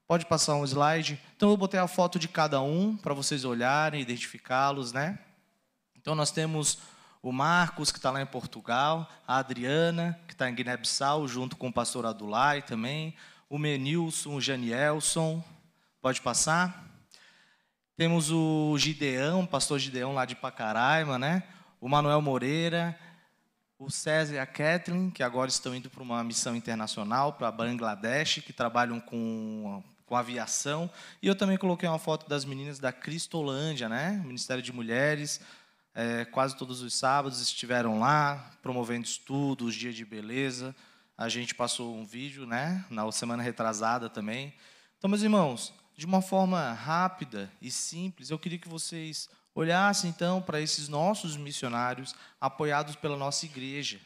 [0.07, 1.21] Pode passar um slide?
[1.37, 5.19] Então eu botei a foto de cada um para vocês olharem, identificá-los, né?
[5.95, 6.79] Então nós temos
[7.23, 11.69] o Marcos, que está lá em Portugal, a Adriana, que está em Guiné-Bissau, junto com
[11.69, 13.15] o pastor Adulai também,
[13.49, 15.41] o Menilson, o Janielson.
[16.01, 16.83] Pode passar?
[17.95, 21.43] Temos o Gideão, o pastor Gideão lá de Pacaraima, né?
[21.79, 22.99] O Manuel Moreira,
[23.79, 28.41] o César e a Kathleen, que agora estão indo para uma missão internacional, para Bangladesh,
[28.45, 30.89] que trabalham com, com aviação.
[31.21, 34.21] E eu também coloquei uma foto das meninas da Cristolândia, né?
[34.25, 35.39] Ministério de Mulheres.
[35.95, 40.75] É, quase todos os sábados estiveram lá, promovendo estudos, dia de beleza.
[41.15, 42.83] A gente passou um vídeo, né?
[42.89, 44.53] Na semana retrasada também.
[44.97, 50.41] Então, meus irmãos, de uma forma rápida e simples, eu queria que vocês olhasse então
[50.41, 53.99] para esses nossos missionários apoiados pela nossa igreja.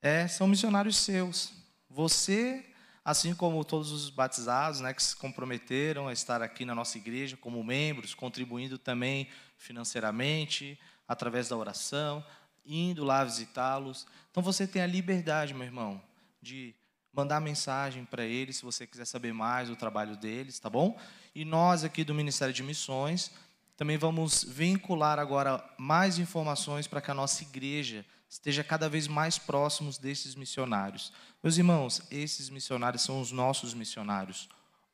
[0.00, 1.52] É, são missionários seus.
[1.88, 2.66] Você,
[3.04, 7.36] assim como todos os batizados, né, que se comprometeram a estar aqui na nossa igreja
[7.36, 10.76] como membros, contribuindo também financeiramente,
[11.06, 12.24] através da oração,
[12.64, 14.06] indo lá visitá-los.
[14.30, 16.00] Então você tem a liberdade, meu irmão,
[16.40, 16.74] de
[17.12, 20.98] mandar mensagem para eles se você quiser saber mais do trabalho deles, tá bom?
[21.34, 23.30] E nós aqui do Ministério de Missões
[23.76, 29.38] também vamos vincular agora mais informações para que a nossa igreja esteja cada vez mais
[29.38, 31.12] próximos desses missionários.
[31.42, 34.48] Meus irmãos, esses missionários são os nossos missionários.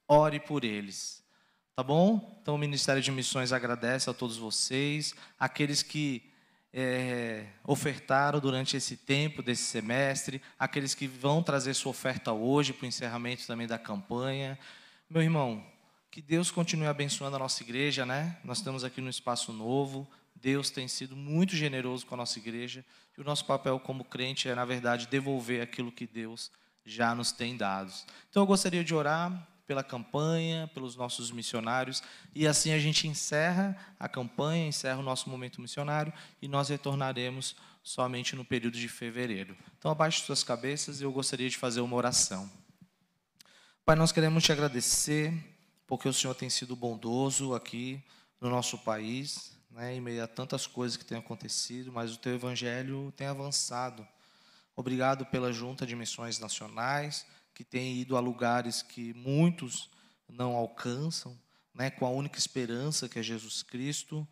[0.08, 1.22] Ore por eles.
[1.78, 2.36] Tá bom?
[2.42, 6.28] Então o Ministério de Missões agradece a todos vocês, aqueles que
[6.72, 12.84] é, ofertaram durante esse tempo desse semestre, aqueles que vão trazer sua oferta hoje para
[12.84, 14.58] o encerramento também da campanha.
[15.08, 15.64] Meu irmão,
[16.10, 18.38] que Deus continue abençoando a nossa igreja, né?
[18.42, 20.10] Nós estamos aqui no espaço novo.
[20.34, 22.84] Deus tem sido muito generoso com a nossa igreja.
[23.16, 26.50] E o nosso papel como crente é, na verdade, devolver aquilo que Deus
[26.84, 27.92] já nos tem dado.
[28.28, 32.02] Então eu gostaria de orar pela campanha, pelos nossos missionários,
[32.34, 36.10] e assim a gente encerra a campanha, encerra o nosso momento missionário
[36.40, 39.54] e nós retornaremos somente no período de fevereiro.
[39.78, 42.50] Então abaixe suas cabeças e eu gostaria de fazer uma oração.
[43.84, 45.34] Pai, nós queremos te agradecer
[45.86, 48.02] porque o Senhor tem sido bondoso aqui
[48.40, 52.34] no nosso país, né, em meio a tantas coisas que têm acontecido, mas o teu
[52.34, 54.06] evangelho tem avançado.
[54.74, 57.26] Obrigado pela Junta de Missões Nacionais,
[57.58, 59.90] que tem ido a lugares que muitos
[60.28, 61.36] não alcançam,
[61.74, 64.24] né, com a única esperança que é Jesus Cristo.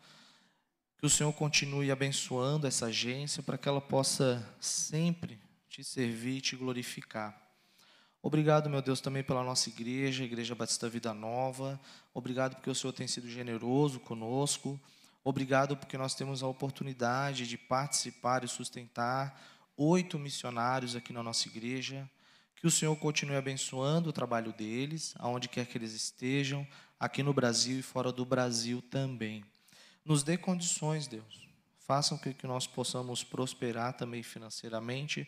[0.97, 6.41] Que o Senhor continue abençoando essa agência para que ela possa sempre te servir e
[6.41, 7.37] te glorificar.
[8.21, 11.77] Obrigado, meu Deus, também pela nossa igreja, Igreja Batista Vida Nova.
[12.13, 14.79] Obrigado porque o Senhor tem sido generoso conosco.
[15.21, 19.37] Obrigado porque nós temos a oportunidade de participar e sustentar
[19.75, 22.09] oito missionários aqui na nossa igreja.
[22.57, 26.67] Que o Senhor continue abençoando o trabalho deles, aonde quer que eles estejam,
[26.99, 29.43] aqui no Brasil e fora do Brasil também.
[30.03, 31.47] Nos dê condições, Deus.
[31.79, 35.27] Façam com que nós possamos prosperar também financeiramente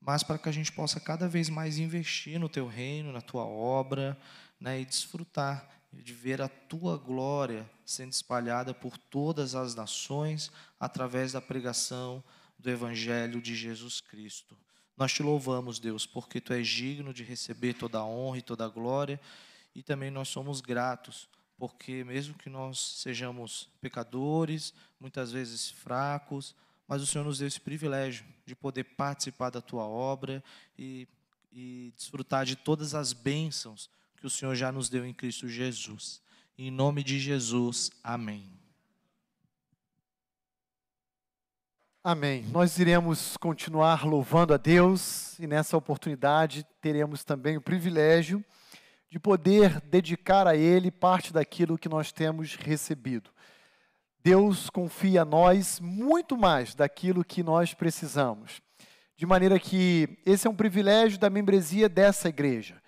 [0.00, 3.44] mas para que a gente possa cada vez mais investir no teu reino, na tua
[3.44, 4.16] obra,
[4.60, 11.32] né, e desfrutar de ver a tua glória sendo espalhada por todas as nações através
[11.32, 12.22] da pregação
[12.58, 14.56] do evangelho de Jesus Cristo.
[14.96, 18.64] Nós te louvamos, Deus, porque tu és digno de receber toda a honra e toda
[18.64, 19.20] a glória,
[19.74, 21.28] e também nós somos gratos,
[21.58, 26.54] porque mesmo que nós sejamos pecadores, muitas vezes fracos,
[26.88, 30.42] mas o Senhor nos deu esse privilégio de poder participar da tua obra
[30.78, 31.06] e
[31.56, 33.88] e desfrutar de todas as bênçãos
[34.18, 36.20] que o Senhor já nos deu em Cristo Jesus.
[36.58, 38.52] Em nome de Jesus, amém.
[42.08, 42.44] Amém.
[42.52, 48.44] Nós iremos continuar louvando a Deus e nessa oportunidade teremos também o privilégio
[49.10, 53.28] de poder dedicar a Ele parte daquilo que nós temos recebido.
[54.22, 58.62] Deus confia a nós muito mais daquilo que nós precisamos.
[59.16, 62.80] De maneira que esse é um privilégio da membresia dessa igreja.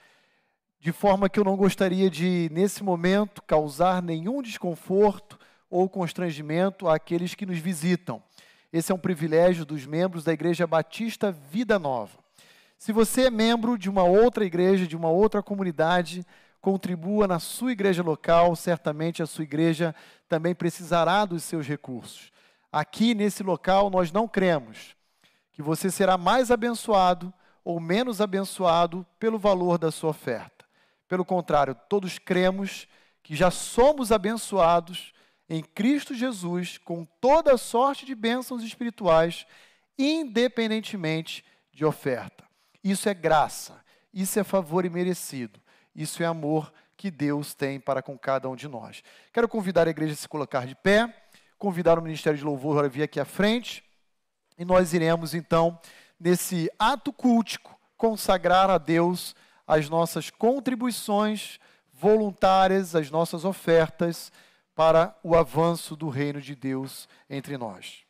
[0.79, 5.37] De forma que eu não gostaria de, nesse momento, causar nenhum desconforto
[5.69, 8.23] ou constrangimento àqueles que nos visitam.
[8.71, 12.19] Esse é um privilégio dos membros da Igreja Batista Vida Nova.
[12.77, 16.25] Se você é membro de uma outra igreja, de uma outra comunidade,
[16.61, 19.95] contribua na sua igreja local, certamente a sua igreja
[20.29, 22.31] também precisará dos seus recursos.
[22.71, 24.95] Aqui nesse local nós não cremos
[25.51, 27.33] que você será mais abençoado
[27.65, 30.67] ou menos abençoado pelo valor da sua oferta.
[31.09, 32.87] Pelo contrário, todos cremos
[33.23, 35.15] que já somos abençoados
[35.49, 39.47] em Cristo Jesus com toda sorte de bênçãos espirituais,
[39.99, 42.45] independentemente de oferta.
[42.85, 43.83] Isso é graça,
[44.13, 45.61] isso é favor imerecido,
[45.95, 49.03] isso é amor que Deus tem para com cada um de nós.
[49.33, 51.13] Quero convidar a igreja a se colocar de pé,
[51.57, 53.85] convidar o Ministério de Louvor a vir aqui à frente,
[54.59, 55.79] e nós iremos então,
[56.19, 59.35] nesse ato cultico, consagrar a Deus
[59.67, 61.59] as nossas contribuições
[61.93, 64.33] voluntárias, as nossas ofertas
[64.79, 68.05] para o avanço do reino de Deus entre nós.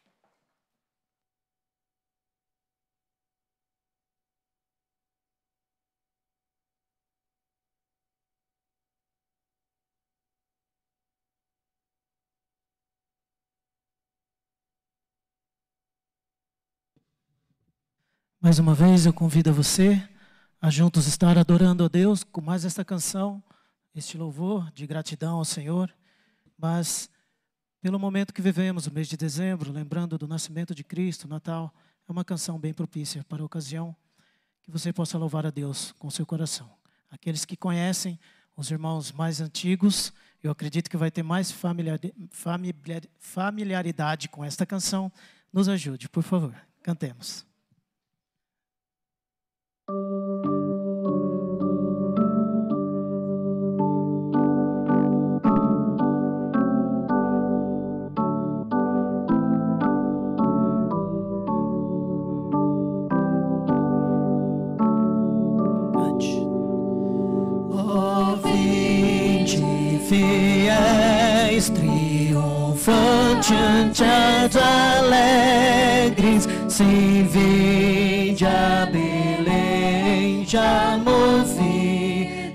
[18.39, 20.07] Mais uma vez eu convido você
[20.61, 23.43] a juntos estar adorando a Deus com mais esta canção,
[23.95, 25.91] este louvor de gratidão ao Senhor.
[26.59, 27.09] Mas,
[27.81, 31.73] pelo momento que vivemos, o mês de dezembro, lembrando do nascimento de Cristo, Natal,
[32.09, 33.95] é uma canção bem propícia para a ocasião
[34.63, 36.69] que você possa louvar a Deus com seu coração.
[37.11, 38.19] Aqueles que conhecem,
[38.57, 41.55] os irmãos mais antigos, eu acredito que vai ter mais
[43.19, 45.13] familiaridade com esta canção.
[45.53, 46.55] Nos ajude, por favor.
[46.83, 47.47] Cantemos.
[70.09, 74.01] Fiéis, triunfantes,
[74.57, 82.55] alegres, sim, vinde a Belém, já movidos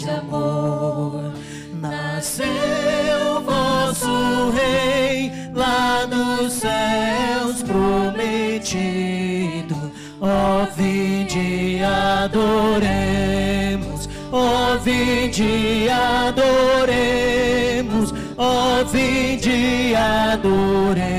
[0.00, 1.32] de amor.
[1.80, 9.76] Nasceu vosso Rei lá nos céus prometido.
[10.20, 13.03] Ó, vinde adoremos,
[14.36, 15.88] ó,
[16.26, 16.42] adoremos,
[18.36, 18.84] ó,
[19.94, 21.14] adoremos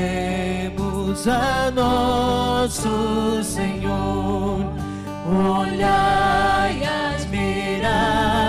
[1.26, 4.70] a nosso Senhor.
[5.26, 8.45] Olhai as miradas,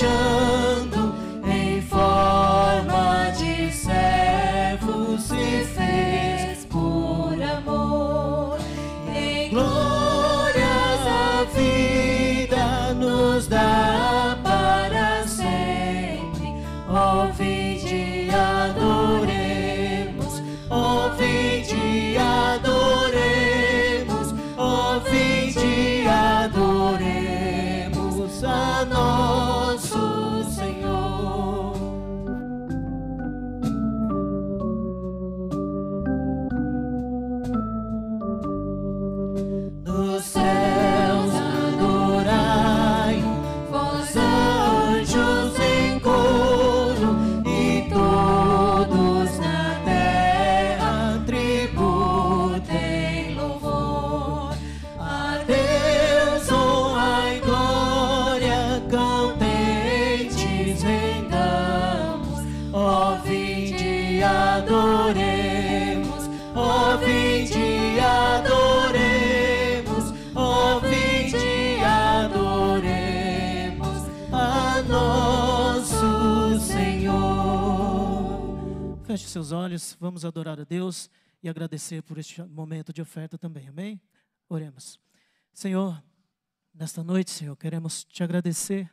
[0.00, 0.69] 这
[79.30, 81.08] seus olhos, vamos adorar a Deus
[81.42, 84.00] e agradecer por este momento de oferta também, amém?
[84.48, 84.98] Oremos.
[85.52, 86.02] Senhor,
[86.74, 88.90] nesta noite, Senhor, queremos te agradecer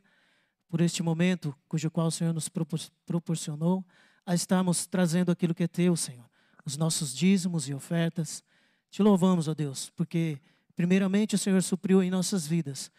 [0.70, 3.84] por este momento cujo qual o Senhor nos propor- proporcionou
[4.26, 6.30] a estarmos trazendo aquilo que é teu, Senhor,
[6.64, 8.44] os nossos dízimos e ofertas.
[8.92, 10.40] Te louvamos, ó Deus, porque
[10.76, 12.92] primeiramente o Senhor supriu em nossas vidas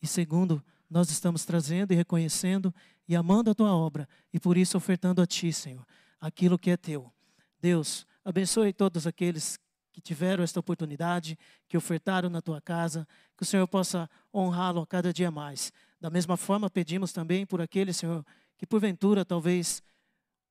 [0.00, 2.72] e segundo, nós estamos trazendo e reconhecendo
[3.08, 5.84] e amando a tua obra e por isso ofertando a ti, Senhor,
[6.24, 7.12] aquilo que é teu.
[7.60, 9.58] Deus, abençoe todos aqueles
[9.92, 13.06] que tiveram esta oportunidade, que ofertaram na tua casa,
[13.36, 15.70] que o Senhor possa honrá-lo a cada dia mais.
[16.00, 18.24] Da mesma forma, pedimos também por aqueles, Senhor,
[18.56, 19.82] que porventura talvez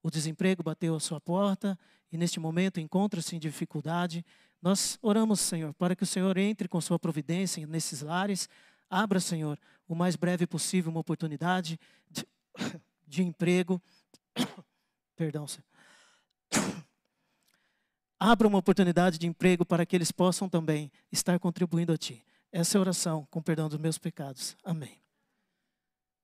[0.04, 1.78] o desemprego bateu à sua porta
[2.12, 4.24] e neste momento encontra-se em dificuldade.
[4.62, 8.48] Nós oramos, Senhor, para que o Senhor entre com sua providência nesses lares.
[8.88, 11.80] Abra, Senhor, o mais breve possível uma oportunidade
[12.12, 12.28] de,
[13.08, 13.82] de emprego.
[15.16, 15.66] Perdão, Senhor.
[18.20, 22.24] Abra uma oportunidade de emprego para que eles possam também estar contribuindo a Ti.
[22.51, 24.55] Essa é a oração, com perdão dos meus pecados.
[24.64, 25.01] Amém.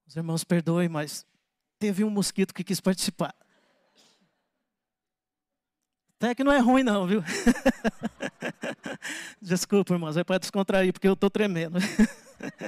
[0.07, 1.25] Os irmãos perdoem, mas
[1.77, 3.35] teve um mosquito que quis participar.
[6.15, 7.23] Até que não é ruim, não, viu?
[9.41, 11.79] Desculpa, irmãos, é para descontrair, porque eu estou tremendo.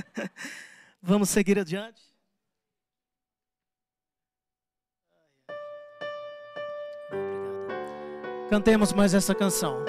[1.02, 2.02] Vamos seguir adiante?
[8.52, 9.82] Cantemos mais essa canção.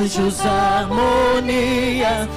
[0.00, 2.28] Anjos harmonia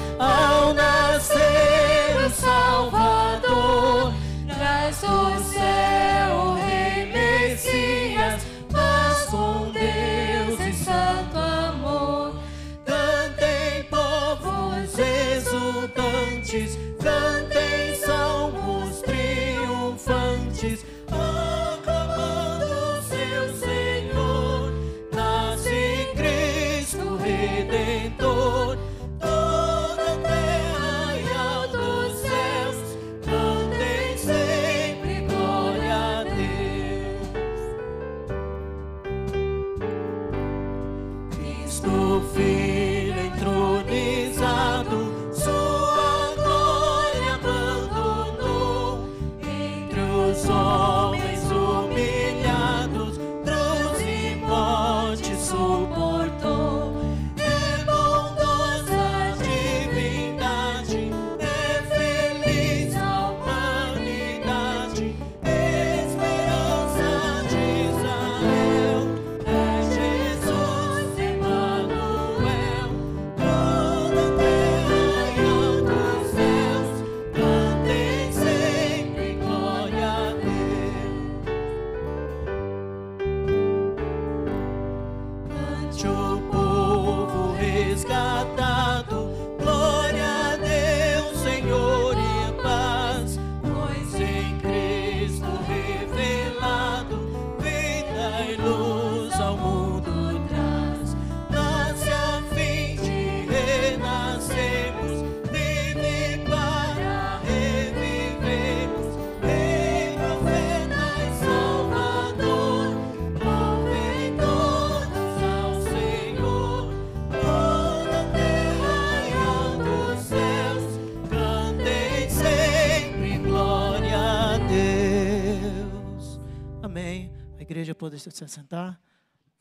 [128.24, 129.00] pode se sentar.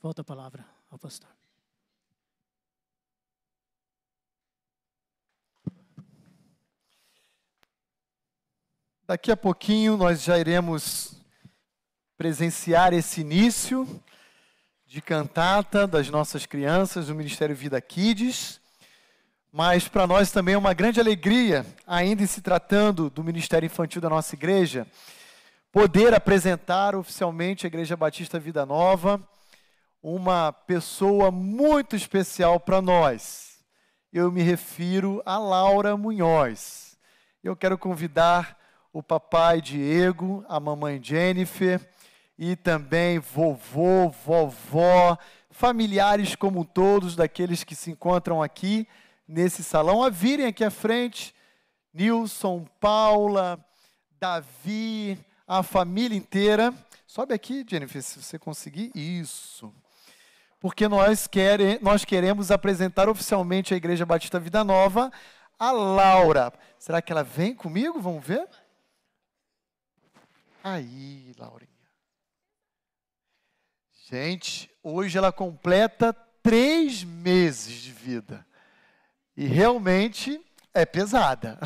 [0.01, 1.30] Volta a palavra ao pastor.
[9.05, 11.16] Daqui a pouquinho nós já iremos
[12.18, 13.88] presenciar esse início
[14.86, 18.60] de cantata das nossas crianças do Ministério Vida Kids.
[19.51, 24.10] Mas para nós também é uma grande alegria, ainda se tratando do Ministério Infantil da
[24.10, 24.86] nossa igreja,
[25.72, 29.22] poder apresentar oficialmente a Igreja Batista Vida Nova,
[30.01, 33.59] uma pessoa muito especial para nós.
[34.11, 36.97] Eu me refiro a Laura Munhoz.
[37.43, 38.57] Eu quero convidar
[38.93, 41.88] o papai Diego, a mamãe Jennifer
[42.38, 45.18] e também vovô, vovó,
[45.49, 48.88] familiares como todos daqueles que se encontram aqui
[49.28, 51.36] nesse salão a virem aqui à frente,
[51.93, 53.59] Nilson, Paula,
[54.20, 56.74] Davi, a família inteira.
[57.08, 58.91] Sobe aqui, Jennifer, se você conseguir.
[58.93, 59.74] Isso.
[60.60, 61.30] Porque nós,
[61.82, 65.12] nós queremos apresentar oficialmente a Igreja Batista Vida Nova
[65.60, 66.54] a Laura.
[66.78, 68.00] Será que ela vem comigo?
[68.00, 68.48] Vamos ver?
[70.64, 71.72] Aí, Laurinha.
[74.10, 78.45] Gente, hoje ela completa três meses de vida.
[79.36, 80.41] E realmente
[80.74, 81.60] é pesada.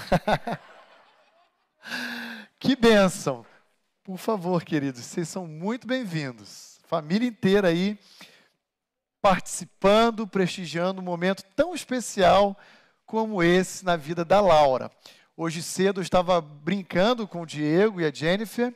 [2.59, 3.45] que bênção.
[4.03, 6.79] Por favor, queridos, vocês são muito bem-vindos.
[6.87, 7.99] Família inteira aí
[9.21, 12.57] participando, prestigiando um momento tão especial
[13.05, 14.89] como esse na vida da Laura.
[15.37, 18.75] Hoje cedo eu estava brincando com o Diego e a Jennifer,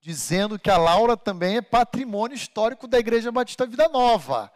[0.00, 4.50] dizendo que a Laura também é patrimônio histórico da Igreja Batista Vida Nova,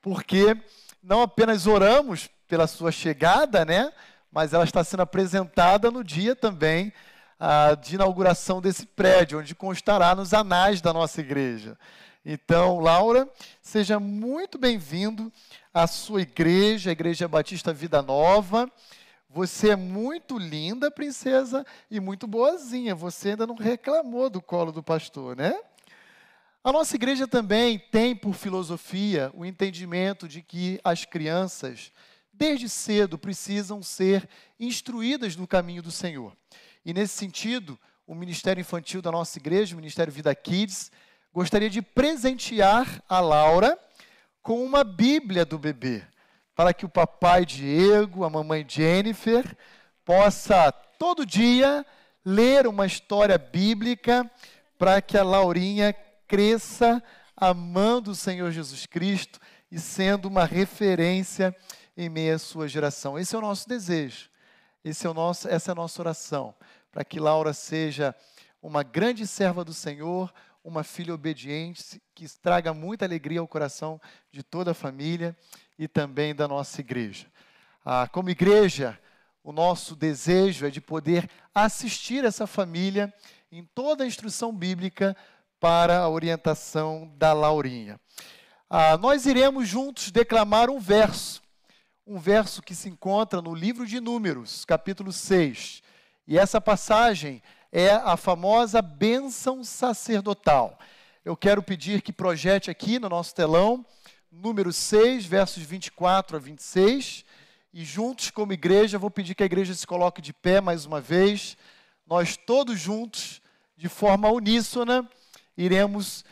[0.00, 0.56] porque
[1.02, 3.92] não apenas oramos pela sua chegada, né?
[4.30, 6.92] Mas ela está sendo apresentada no dia também
[7.80, 11.76] de inauguração desse prédio, onde constará nos anais da nossa igreja.
[12.24, 13.28] Então, Laura,
[13.60, 15.32] seja muito bem-vindo
[15.74, 18.70] à sua igreja, a Igreja Batista Vida Nova.
[19.28, 22.94] Você é muito linda, princesa, e muito boazinha.
[22.94, 25.58] Você ainda não reclamou do colo do pastor, né?
[26.62, 31.90] A nossa igreja também tem por filosofia o entendimento de que as crianças,
[32.32, 34.28] desde cedo, precisam ser
[34.60, 36.36] instruídas no caminho do Senhor.
[36.84, 40.90] E nesse sentido, o Ministério Infantil da nossa igreja, o Ministério Vida Kids,
[41.32, 43.78] gostaria de presentear a Laura
[44.42, 46.02] com uma Bíblia do bebê,
[46.54, 49.56] para que o papai Diego, a mamãe Jennifer,
[50.04, 51.86] possa todo dia
[52.24, 54.28] ler uma história bíblica
[54.76, 55.94] para que a Laurinha
[56.26, 57.02] cresça
[57.36, 59.38] amando o Senhor Jesus Cristo
[59.70, 61.54] e sendo uma referência
[61.96, 63.18] em meio à sua geração.
[63.18, 64.32] Esse é o nosso desejo.
[64.84, 66.54] Esse é o nosso, essa é a nossa oração,
[66.92, 68.14] para que Laura seja
[68.62, 70.32] uma grande serva do Senhor,
[70.62, 75.36] uma filha obediente, que traga muita alegria ao coração de toda a família
[75.78, 77.26] e também da nossa igreja.
[77.84, 78.96] Ah, como igreja,
[79.42, 83.12] o nosso desejo é de poder assistir essa família
[83.50, 85.16] em toda a instrução bíblica
[85.58, 87.98] para a orientação da Laurinha.
[88.70, 91.42] Ah, nós iremos juntos declamar um verso,
[92.06, 95.82] um verso que se encontra no livro de Números, capítulo 6.
[96.32, 100.78] E essa passagem é a famosa bênção sacerdotal.
[101.22, 103.84] Eu quero pedir que projete aqui no nosso telão,
[104.30, 107.26] número 6, versos 24 a 26.
[107.70, 111.02] E juntos, como igreja, vou pedir que a igreja se coloque de pé mais uma
[111.02, 111.54] vez.
[112.06, 113.42] Nós todos juntos,
[113.76, 115.06] de forma uníssona,
[115.54, 116.24] iremos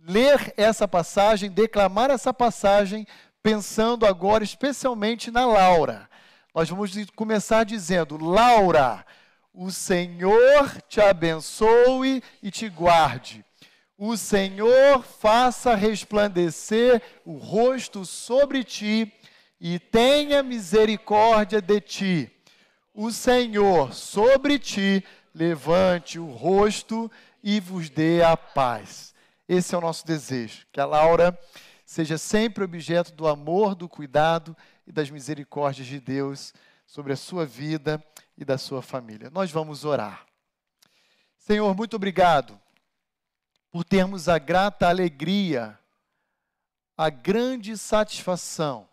[0.00, 3.06] ler essa passagem, declamar essa passagem,
[3.40, 6.10] pensando agora especialmente na Laura.
[6.54, 9.04] Nós vamos começar dizendo: Laura,
[9.52, 13.44] o Senhor te abençoe e te guarde.
[13.98, 19.12] O Senhor faça resplandecer o rosto sobre ti
[19.60, 22.30] e tenha misericórdia de ti.
[22.94, 27.10] O Senhor sobre ti levante o rosto
[27.42, 29.12] e vos dê a paz.
[29.48, 31.36] Esse é o nosso desejo, que a Laura
[31.84, 36.52] seja sempre objeto do amor, do cuidado e das misericórdias de Deus
[36.86, 38.02] sobre a sua vida
[38.36, 39.30] e da sua família.
[39.30, 40.26] Nós vamos orar.
[41.38, 42.60] Senhor, muito obrigado
[43.70, 45.78] por termos a grata alegria,
[46.96, 48.88] a grande satisfação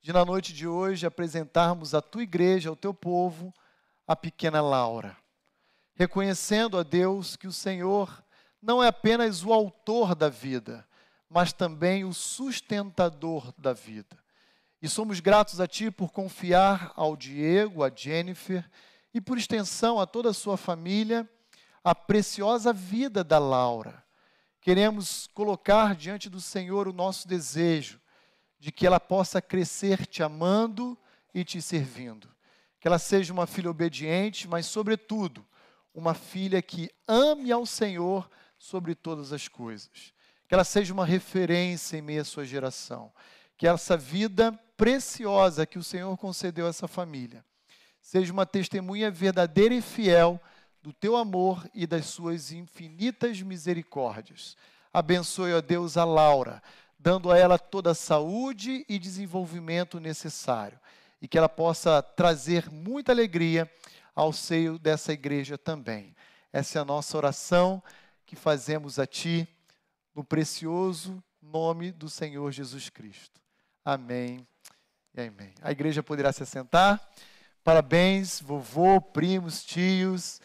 [0.00, 3.52] de, na noite de hoje, apresentarmos à tua igreja, ao teu povo,
[4.06, 5.16] a pequena Laura.
[5.94, 8.22] Reconhecendo a Deus que o Senhor
[8.62, 10.86] não é apenas o autor da vida,
[11.28, 14.16] mas também o sustentador da vida.
[14.80, 18.68] E somos gratos a Ti por confiar ao Diego, a Jennifer
[19.12, 21.28] e, por extensão, a toda a sua família,
[21.82, 24.04] a preciosa vida da Laura.
[24.60, 28.00] Queremos colocar diante do Senhor o nosso desejo
[28.58, 30.98] de que ela possa crescer te amando
[31.32, 32.28] e te servindo.
[32.80, 35.46] Que ela seja uma filha obediente, mas, sobretudo,
[35.94, 40.12] uma filha que ame ao Senhor sobre todas as coisas.
[40.48, 43.12] Que ela seja uma referência em meio à sua geração.
[43.56, 47.44] Que essa vida preciosa que o Senhor concedeu a essa família.
[48.00, 50.40] Seja uma testemunha verdadeira e fiel
[50.82, 54.56] do teu amor e das suas infinitas misericórdias.
[54.92, 56.62] Abençoe, ó Deus, a Laura,
[56.98, 60.78] dando a ela toda a saúde e desenvolvimento necessário.
[61.20, 63.70] E que ela possa trazer muita alegria
[64.14, 66.14] ao seio dessa igreja também.
[66.52, 67.82] Essa é a nossa oração
[68.24, 69.48] que fazemos a Ti,
[70.14, 73.40] no precioso nome do Senhor Jesus Cristo.
[73.84, 74.46] Amém.
[75.16, 75.54] E amém.
[75.62, 77.00] A igreja poderá se sentar
[77.66, 80.40] Parabéns, vovô, primos, tios,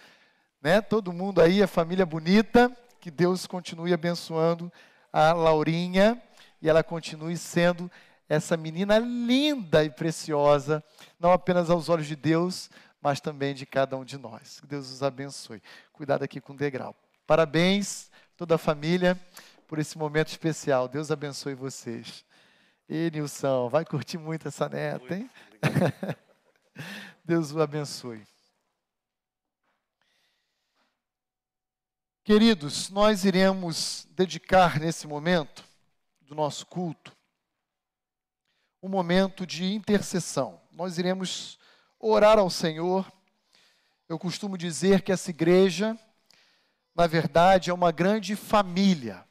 [0.60, 0.82] né?
[0.82, 2.76] Todo mundo aí, a família bonita.
[3.00, 4.74] Que Deus continue abençoando
[5.14, 6.20] a Laurinha
[6.60, 7.92] e ela continue sendo
[8.28, 10.84] essa menina linda e preciosa,
[11.20, 14.60] não apenas aos olhos de Deus, mas também de cada um de nós.
[14.60, 15.62] Que Deus os abençoe.
[15.94, 16.96] Cuidado aqui com o degrau.
[17.28, 19.16] Parabéns, toda a família,
[19.68, 20.88] por esse momento especial.
[20.88, 22.26] Deus abençoe vocês.
[22.94, 25.30] E Nilson, vai curtir muito essa neta, hein?
[27.24, 28.22] Deus o abençoe.
[32.22, 35.64] Queridos, nós iremos dedicar nesse momento
[36.20, 37.16] do nosso culto
[38.84, 40.60] um momento de intercessão.
[40.74, 41.58] Nós iremos
[41.98, 43.10] orar ao Senhor.
[44.10, 45.98] Eu costumo dizer que essa igreja,
[46.94, 49.26] na verdade, é uma grande família,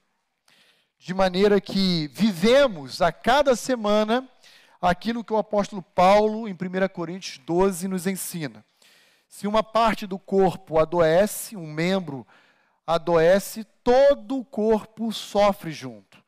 [1.00, 4.28] de maneira que vivemos a cada semana
[4.82, 6.56] aquilo que o apóstolo Paulo, em 1
[6.92, 8.62] Coríntios 12, nos ensina.
[9.26, 12.26] Se uma parte do corpo adoece, um membro
[12.86, 16.22] adoece, todo o corpo sofre junto.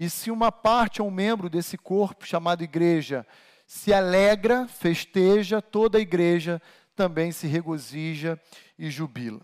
[0.00, 3.26] E se uma parte ou um membro desse corpo, chamado igreja,
[3.66, 6.60] se alegra, festeja, toda a igreja
[6.94, 8.40] também se regozija
[8.78, 9.42] e jubila.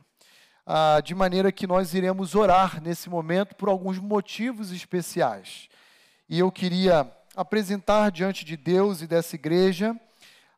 [0.64, 5.68] Ah, de maneira que nós iremos orar nesse momento por alguns motivos especiais.
[6.28, 9.98] E eu queria apresentar diante de Deus e dessa igreja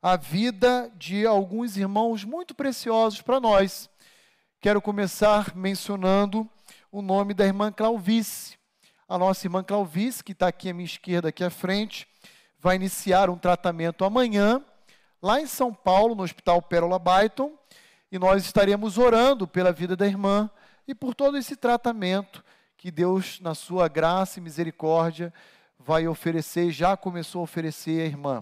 [0.02, 3.88] a vida de alguns irmãos muito preciosos para nós.
[4.60, 6.46] Quero começar mencionando
[6.92, 8.58] o nome da irmã Clauvice.
[9.08, 12.06] A nossa irmã Clauvice, que está aqui à minha esquerda, aqui à frente,
[12.60, 14.62] vai iniciar um tratamento amanhã,
[15.22, 17.52] lá em São Paulo, no Hospital Pérola Byton,
[18.14, 20.48] e nós estaremos orando pela vida da irmã
[20.86, 22.44] e por todo esse tratamento
[22.76, 25.34] que Deus, na sua graça e misericórdia,
[25.76, 28.40] vai oferecer, já começou a oferecer à irmã.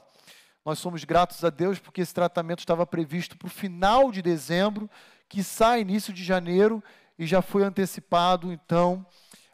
[0.62, 4.90] Nós somos gratos a Deus porque esse tratamento estava previsto para o final de dezembro,
[5.26, 6.84] que sai início de janeiro
[7.18, 9.06] e já foi antecipado, então,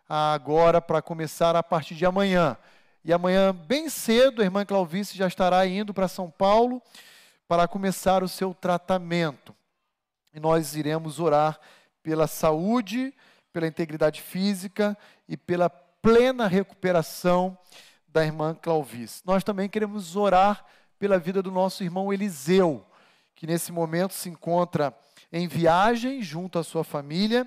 [0.08, 2.56] agora para começar a partir de amanhã.
[3.04, 6.82] E amanhã, bem cedo, a irmã Clauvice já estará indo para São Paulo
[7.46, 9.56] para começar o seu tratamento.
[10.38, 11.58] E nós iremos orar
[12.00, 13.12] pela saúde,
[13.52, 14.96] pela integridade física
[15.28, 17.58] e pela plena recuperação
[18.06, 19.20] da irmã Clauvis.
[19.24, 20.64] Nós também queremos orar
[20.96, 22.86] pela vida do nosso irmão Eliseu,
[23.34, 24.96] que nesse momento se encontra
[25.32, 27.44] em viagem junto à sua família,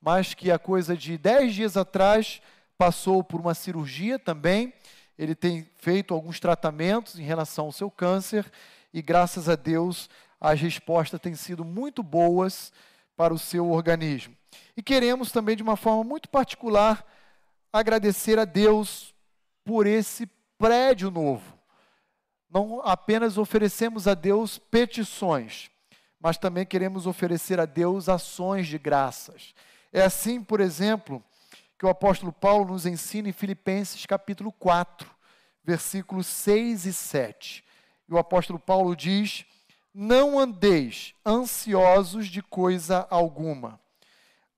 [0.00, 2.40] mas que a coisa de dez dias atrás
[2.78, 4.72] passou por uma cirurgia também.
[5.18, 8.50] Ele tem feito alguns tratamentos em relação ao seu câncer
[8.94, 10.08] e, graças a Deus,
[10.40, 12.72] as respostas têm sido muito boas
[13.16, 14.34] para o seu organismo.
[14.76, 17.04] E queremos também, de uma forma muito particular,
[17.72, 19.14] agradecer a Deus
[19.64, 20.26] por esse
[20.58, 21.58] prédio novo.
[22.50, 25.70] Não apenas oferecemos a Deus petições,
[26.18, 29.54] mas também queremos oferecer a Deus ações de graças.
[29.92, 31.22] É assim, por exemplo,
[31.78, 35.08] que o apóstolo Paulo nos ensina em Filipenses capítulo 4,
[35.62, 37.64] versículos 6 e 7.
[38.08, 39.46] E o apóstolo Paulo diz:
[39.92, 43.80] Não andeis ansiosos de coisa alguma.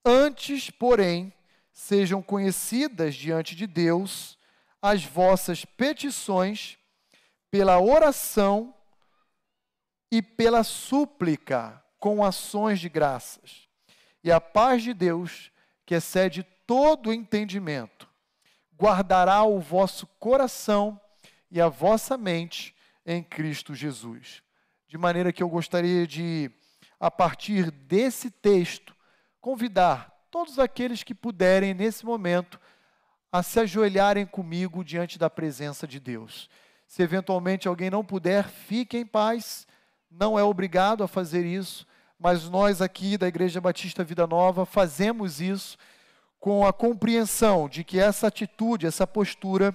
[0.05, 1.33] Antes, porém,
[1.73, 4.39] sejam conhecidas diante de Deus
[4.81, 6.77] as vossas petições
[7.51, 8.75] pela oração
[10.11, 13.69] e pela súplica com ações de graças.
[14.25, 15.51] E a paz de Deus,
[15.87, 18.09] que excede todo entendimento,
[18.77, 21.01] guardará o vosso coração
[21.51, 22.75] e a vossa mente
[23.07, 24.42] em Cristo Jesus.
[24.93, 26.51] De maneira que eu gostaria de,
[27.01, 28.95] a partir desse texto,
[29.41, 32.61] convidar todos aqueles que puderem, nesse momento,
[33.33, 36.47] a se ajoelharem comigo diante da presença de Deus.
[36.87, 39.67] Se eventualmente alguém não puder, fique em paz,
[40.11, 41.87] não é obrigado a fazer isso,
[42.19, 45.79] mas nós aqui da Igreja Batista Vida Nova fazemos isso
[46.39, 49.75] com a compreensão de que essa atitude, essa postura,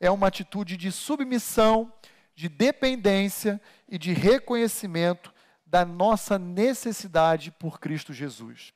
[0.00, 1.92] é uma atitude de submissão,
[2.36, 5.34] de dependência e de reconhecimento
[5.66, 8.72] da nossa necessidade por Cristo Jesus.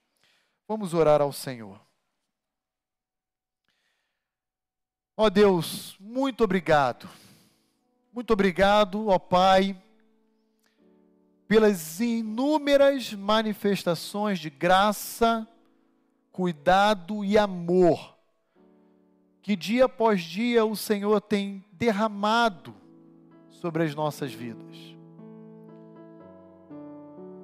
[0.66, 1.80] Vamos orar ao Senhor.
[5.16, 7.08] Ó Deus, muito obrigado.
[8.12, 9.80] Muito obrigado, ó Pai,
[11.46, 15.46] pelas inúmeras manifestações de graça,
[16.32, 18.18] cuidado e amor
[19.42, 22.74] que dia após dia o Senhor tem derramado
[23.60, 24.96] sobre as nossas vidas.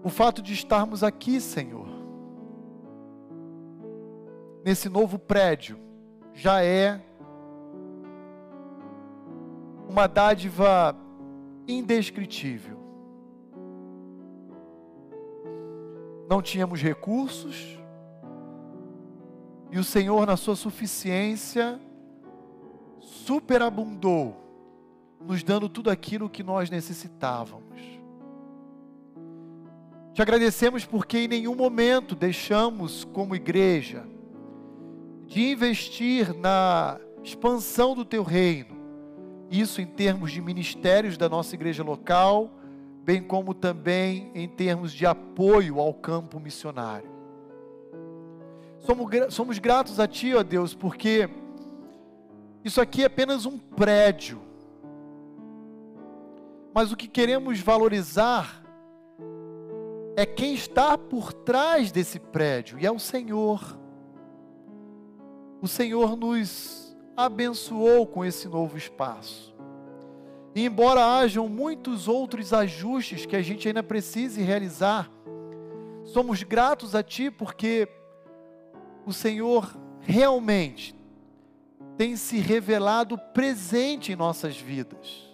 [0.03, 1.87] O fato de estarmos aqui, Senhor,
[4.65, 5.79] nesse novo prédio
[6.33, 7.01] já é
[9.89, 10.97] uma dádiva
[11.67, 12.77] indescritível.
[16.29, 17.79] não tínhamos recursos,
[19.71, 21.81] e o Senhor, na sua suficiência,
[23.01, 24.37] superabundou,
[25.21, 27.65] nos dando tudo aquilo que nós necessitávamos.
[30.15, 34.05] Te agradecemos porque em nenhum momento deixamos, como igreja,
[35.27, 38.77] de investir na expansão do teu reino.
[39.51, 42.51] Isso em termos de ministérios da nossa igreja local,
[43.05, 47.11] bem como também em termos de apoio ao campo missionário.
[48.79, 51.29] Somos, gra- somos gratos a Ti, ó Deus, porque
[52.65, 54.41] isso aqui é apenas um prédio.
[56.77, 58.63] Mas o que queremos valorizar
[60.15, 63.79] é quem está por trás desse prédio, e é o Senhor.
[65.63, 69.57] O Senhor nos abençoou com esse novo espaço.
[70.55, 75.11] E embora hajam muitos outros ajustes que a gente ainda precise realizar,
[76.05, 77.89] somos gratos a Ti porque
[79.07, 80.95] o Senhor realmente
[81.97, 85.26] tem se revelado presente em nossas vidas.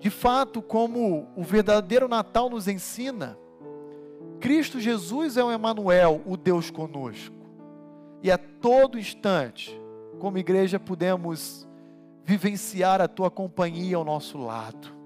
[0.00, 3.36] De fato, como o verdadeiro Natal nos ensina,
[4.40, 7.34] Cristo Jesus é o Emanuel, o Deus conosco.
[8.22, 9.80] E a todo instante,
[10.18, 11.66] como igreja, podemos
[12.24, 14.96] vivenciar a tua companhia ao nosso lado.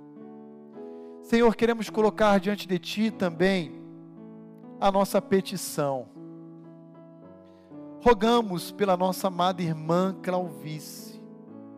[1.23, 3.81] Senhor, queremos colocar diante de ti também
[4.81, 6.09] a nossa petição.
[8.05, 11.23] Rogamos pela nossa amada irmã Clauvice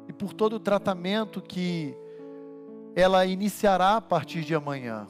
[0.09, 1.95] e por todo o tratamento que
[2.95, 5.07] ela iniciará a partir de amanhã.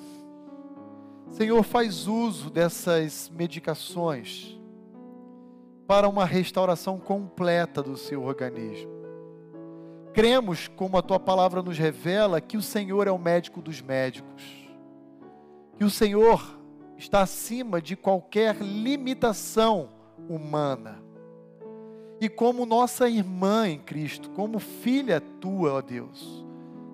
[1.30, 4.59] Senhor, faz uso dessas medicações
[5.87, 8.91] para uma restauração completa do seu organismo.
[10.14, 14.45] Cremos, como a tua palavra nos revela, que o Senhor é o médico dos médicos,
[15.76, 16.59] que o Senhor
[16.97, 19.89] está acima de qualquer limitação
[20.28, 21.03] humana.
[22.20, 26.43] E como nossa irmã em Cristo, como filha tua, ó Deus,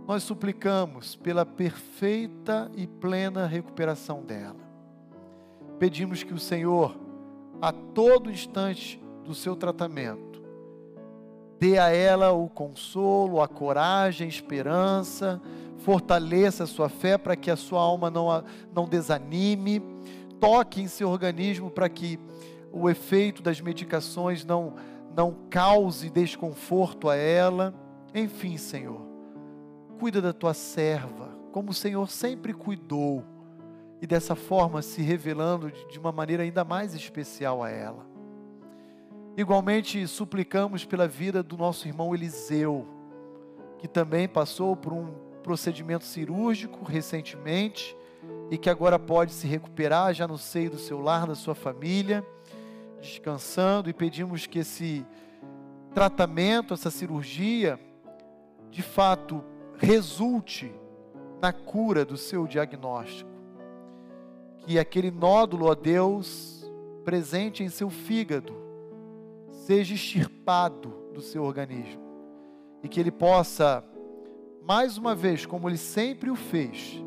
[0.07, 4.57] nós suplicamos pela perfeita e plena recuperação dela.
[5.78, 6.96] Pedimos que o Senhor,
[7.61, 10.42] a todo instante do seu tratamento,
[11.59, 15.40] dê a ela o consolo, a coragem, a esperança,
[15.78, 18.42] fortaleça a sua fé para que a sua alma não, a-
[18.74, 19.80] não desanime,
[20.40, 22.18] toque em seu organismo para que
[22.72, 24.74] o efeito das medicações não,
[25.14, 27.74] não cause desconforto a ela.
[28.14, 29.01] Enfim, Senhor,
[30.01, 33.22] cuida da tua serva, como o Senhor sempre cuidou,
[34.01, 38.07] e dessa forma se revelando de uma maneira ainda mais especial a ela.
[39.36, 42.86] Igualmente, suplicamos pela vida do nosso irmão Eliseu,
[43.78, 47.94] que também passou por um procedimento cirúrgico recentemente
[48.51, 52.24] e que agora pode se recuperar já no seio do seu lar, da sua família,
[53.03, 55.05] descansando, e pedimos que esse
[55.94, 57.78] tratamento, essa cirurgia,
[58.70, 59.44] de fato
[59.81, 60.72] resulte
[61.41, 63.31] na cura do seu diagnóstico.
[64.59, 66.70] Que aquele nódulo, ó Deus,
[67.05, 68.55] presente em seu fígado,
[69.51, 72.01] seja extirpado do seu organismo
[72.83, 73.85] e que ele possa,
[74.62, 77.03] mais uma vez, como ele sempre o fez,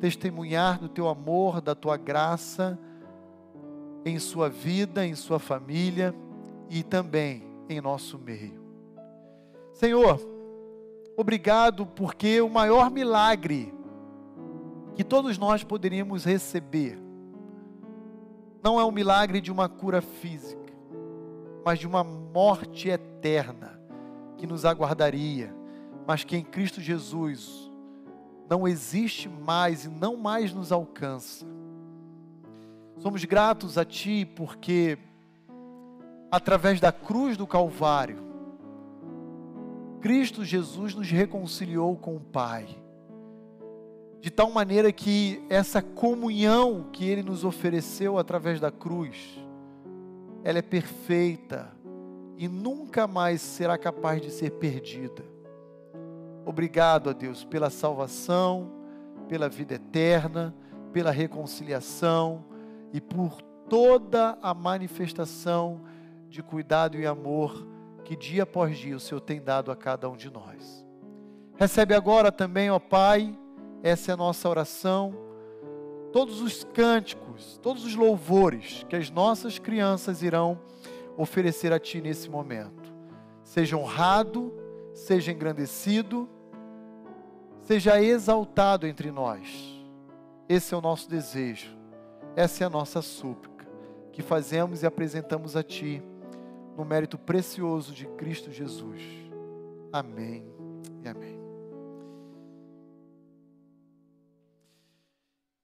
[0.00, 2.78] testemunhar do teu amor, da tua graça
[4.04, 6.14] em sua vida, em sua família
[6.68, 8.60] e também em nosso meio.
[9.72, 10.20] Senhor,
[11.20, 13.74] obrigado porque o maior milagre
[14.94, 16.98] que todos nós poderíamos receber
[18.62, 20.72] não é o milagre de uma cura física,
[21.64, 23.80] mas de uma morte eterna
[24.36, 25.54] que nos aguardaria,
[26.06, 27.70] mas que em Cristo Jesus
[28.48, 31.46] não existe mais e não mais nos alcança.
[32.98, 34.98] Somos gratos a Ti porque,
[36.30, 38.29] através da cruz do Calvário,
[40.00, 42.66] Cristo Jesus nos reconciliou com o Pai,
[44.20, 49.38] de tal maneira que essa comunhão que Ele nos ofereceu através da cruz,
[50.42, 51.70] ela é perfeita
[52.36, 55.22] e nunca mais será capaz de ser perdida.
[56.46, 58.72] Obrigado a Deus pela salvação,
[59.28, 60.54] pela vida eterna,
[60.92, 62.44] pela reconciliação
[62.92, 65.82] e por toda a manifestação
[66.28, 67.66] de cuidado e amor
[68.10, 70.84] que dia após dia o Senhor tem dado a cada um de nós.
[71.56, 73.38] Recebe agora também, ó Pai,
[73.84, 75.14] essa é a nossa oração,
[76.12, 80.58] todos os cânticos, todos os louvores que as nossas crianças irão
[81.16, 82.92] oferecer a Ti nesse momento.
[83.44, 84.52] Seja honrado,
[84.92, 86.28] seja engrandecido,
[87.60, 89.84] seja exaltado entre nós.
[90.48, 91.78] Esse é o nosso desejo.
[92.34, 93.68] Essa é a nossa súplica,
[94.10, 96.02] que fazemos e apresentamos a Ti,
[96.80, 99.02] no mérito precioso de Cristo Jesus.
[99.92, 100.50] Amém
[101.04, 101.38] e amém.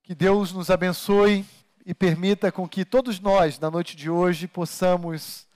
[0.02, 1.42] Que Deus nos abençoe
[1.86, 5.48] e permita com que todos nós, na noite de hoje, possamos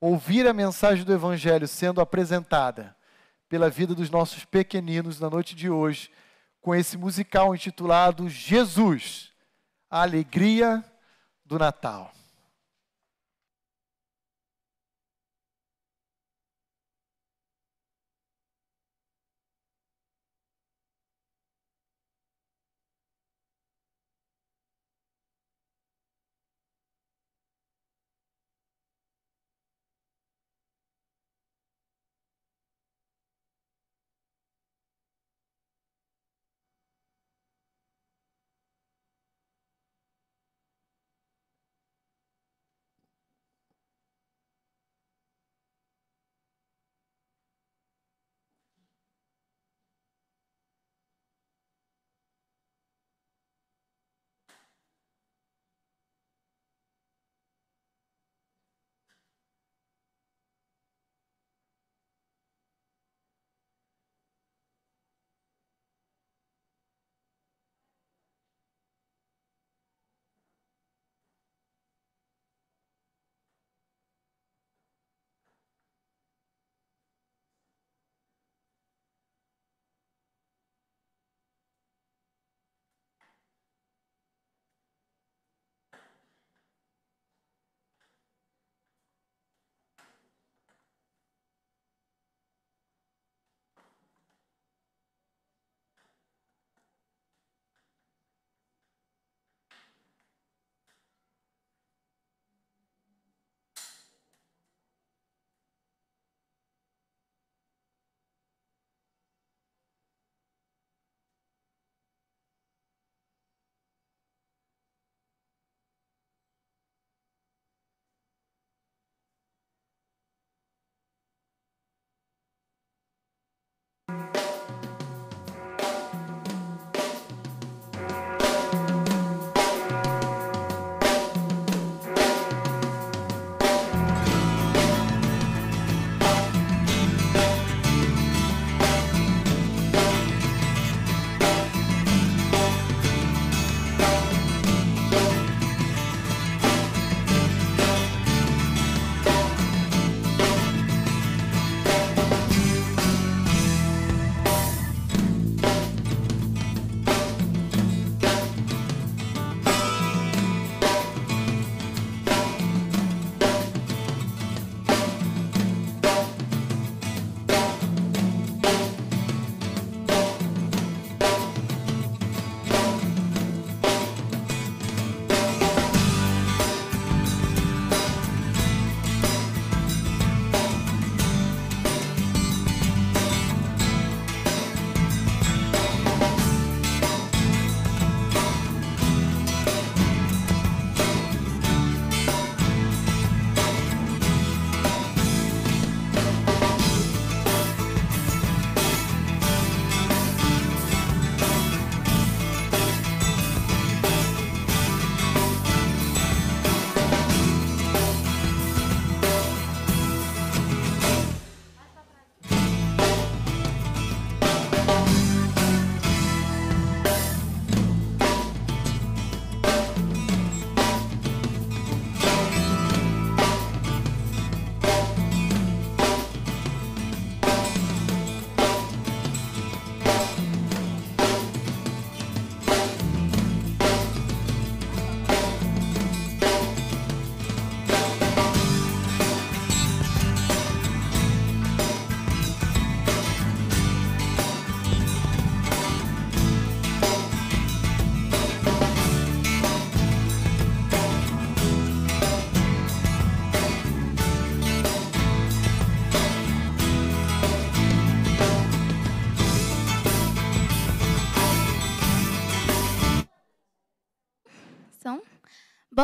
[0.00, 2.94] ouvir a mensagem do Evangelho sendo apresentada
[3.48, 6.12] pela vida dos nossos pequeninos na noite de hoje,
[6.60, 9.32] com esse musical intitulado Jesus,
[9.90, 10.84] a alegria
[11.44, 12.12] do Natal.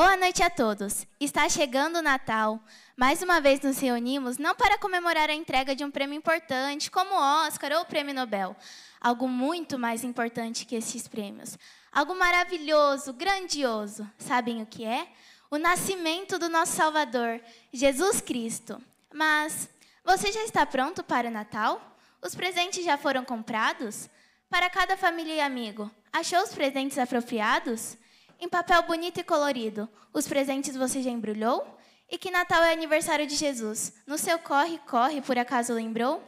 [0.00, 1.04] Boa noite a todos.
[1.18, 2.62] Está chegando o Natal.
[2.96, 7.12] Mais uma vez nos reunimos não para comemorar a entrega de um prêmio importante, como
[7.12, 8.54] o Oscar ou o Prêmio Nobel.
[9.00, 11.58] Algo muito mais importante que esses prêmios.
[11.90, 14.08] Algo maravilhoso, grandioso.
[14.18, 15.08] Sabem o que é?
[15.50, 17.40] O nascimento do nosso Salvador,
[17.72, 18.80] Jesus Cristo.
[19.12, 19.68] Mas
[20.04, 21.98] você já está pronto para o Natal?
[22.22, 24.08] Os presentes já foram comprados?
[24.48, 27.96] Para cada família e amigo, achou os presentes apropriados?
[28.40, 31.76] Em papel bonito e colorido, os presentes você já embrulhou?
[32.08, 33.92] E que Natal é aniversário de Jesus?
[34.06, 36.22] No seu corre, corre, por acaso lembrou?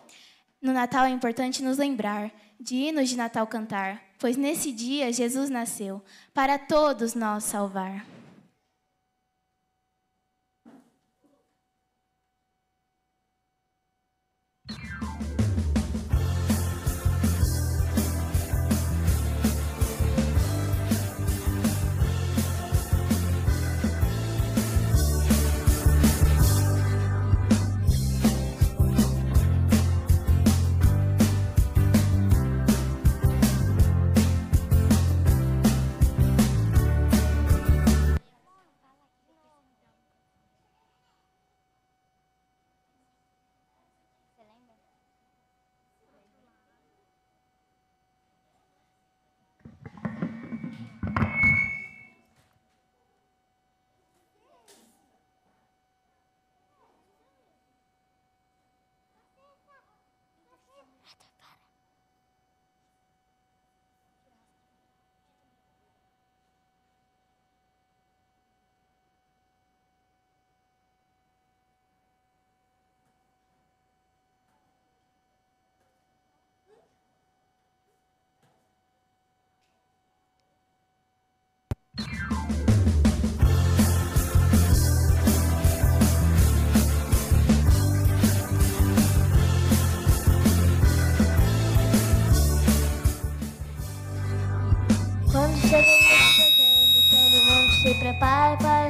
[0.61, 5.49] No Natal é importante nos lembrar de hinos de Natal cantar, pois nesse dia Jesus
[5.49, 6.03] nasceu
[6.35, 8.05] para todos nós salvar.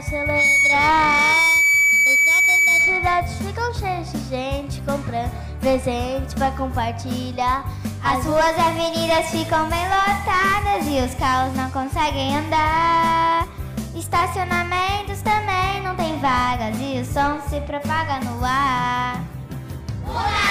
[0.03, 1.61] Celebrar.
[2.07, 7.65] Os shoppings das cidades ficam cheios de gente comprando presentes para compartilhar.
[8.03, 13.47] As ruas e avenidas ficam bem lotadas e os carros não conseguem andar.
[13.95, 19.23] Estacionamentos também não tem vagas e o som se propaga no ar.
[20.07, 20.50] O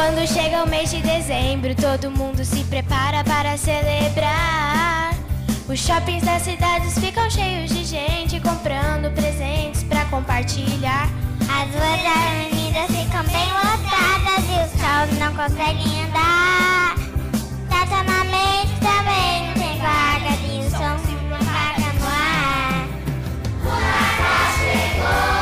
[0.00, 5.14] Quando chega o mês de dezembro, todo mundo se prepara para celebrar.
[5.68, 11.06] Os shoppings das cidades ficam cheios de gente comprando presentes para compartilhar.
[11.42, 16.94] As ruas da avenida ficam bem lotadas e os carros não conseguem andar.
[17.64, 22.88] Estacionamento também não tem vaga e o som se propaga no ar.
[23.66, 25.39] O Natal chegou.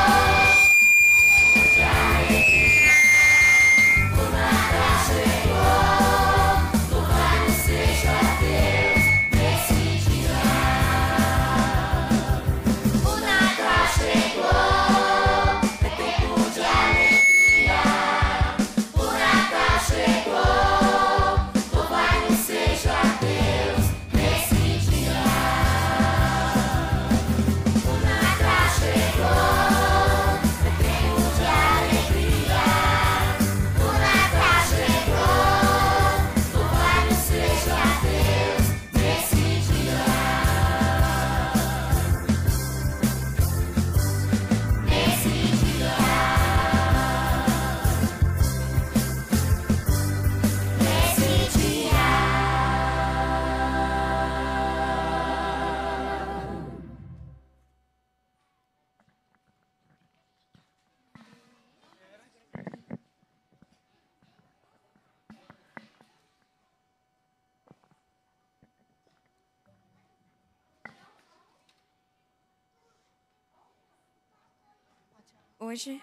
[75.69, 76.01] Hoje,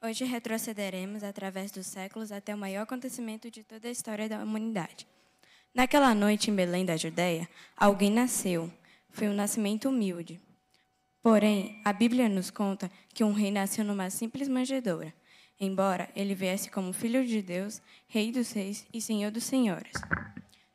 [0.00, 5.04] hoje retrocederemos através dos séculos até o maior acontecimento de toda a história da humanidade.
[5.74, 8.72] Naquela noite, em Belém da Judéia, alguém nasceu.
[9.10, 10.40] Foi um nascimento humilde.
[11.20, 15.12] Porém, a Bíblia nos conta que um rei nasceu numa simples manjedoura,
[15.58, 19.94] embora ele viesse como filho de Deus, rei dos reis e senhor dos senhores.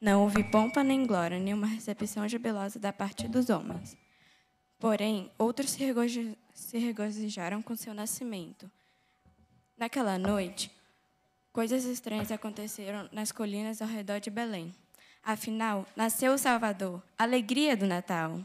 [0.02, 3.96] Não houve pompa nem glória, nem uma recepção jubilosa da parte dos homens.
[4.78, 5.86] Porém, outros se
[6.54, 8.70] se regozijaram com seu nascimento.
[9.78, 10.72] Naquela noite,
[11.52, 14.74] coisas estranhas aconteceram nas colinas ao redor de Belém.
[15.24, 18.40] Afinal, nasceu o Salvador, alegria do Natal.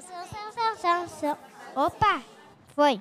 [0.00, 1.38] São, são, são, são.
[1.76, 2.22] Opa!
[2.74, 3.00] Foi.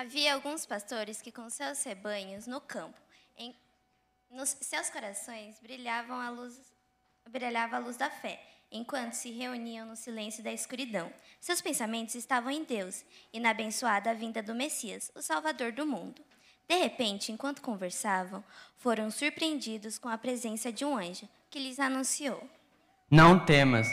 [0.00, 2.98] Havia alguns pastores que, com seus rebanhos no campo,
[3.36, 3.54] em
[4.30, 6.58] nos seus corações brilhavam a luz,
[7.28, 8.42] brilhava a luz da fé.
[8.72, 11.12] enquanto se reuniam no silêncio da escuridão.
[11.38, 16.24] Seus pensamentos estavam em Deus e na abençoada vinda do Messias, o Salvador do mundo.
[16.66, 18.42] De repente, enquanto conversavam,
[18.78, 22.42] foram surpreendidos com a presença de um anjo que lhes anunciou:
[23.10, 23.86] Não temas,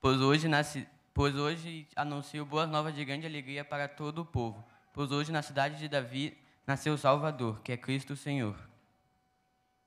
[0.00, 0.84] pois hoje, nasce,
[1.14, 4.66] pois hoje anuncio boas novas de grande alegria para todo o povo.
[4.98, 8.58] Pois hoje, na cidade de Davi, nasceu o Salvador, que é Cristo o Senhor.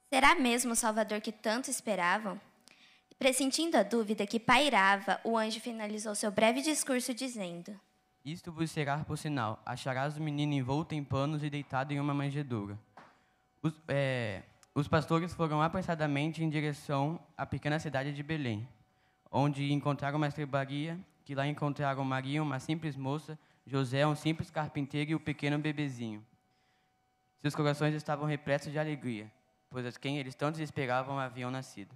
[0.09, 2.39] Será mesmo o Salvador que tanto esperavam?
[3.19, 7.77] Pressentindo a dúvida que pairava, o anjo finalizou seu breve discurso dizendo:
[8.23, 12.13] Isto vos será por sinal: acharás o menino envolto em panos e deitado em uma
[12.13, 12.79] manjedoura.
[13.61, 14.43] Os, é,
[14.73, 18.65] os pastores foram apressadamente em direção à pequena cidade de Belém,
[19.29, 25.11] onde encontraram uma estrebaria, que lá encontraram Maria, uma simples moça, José, um simples carpinteiro
[25.11, 26.25] e o pequeno bebezinho.
[27.41, 29.31] Seus corações estavam repletos de alegria,
[29.69, 31.95] pois as quem eles tanto esperavam haviam nascido.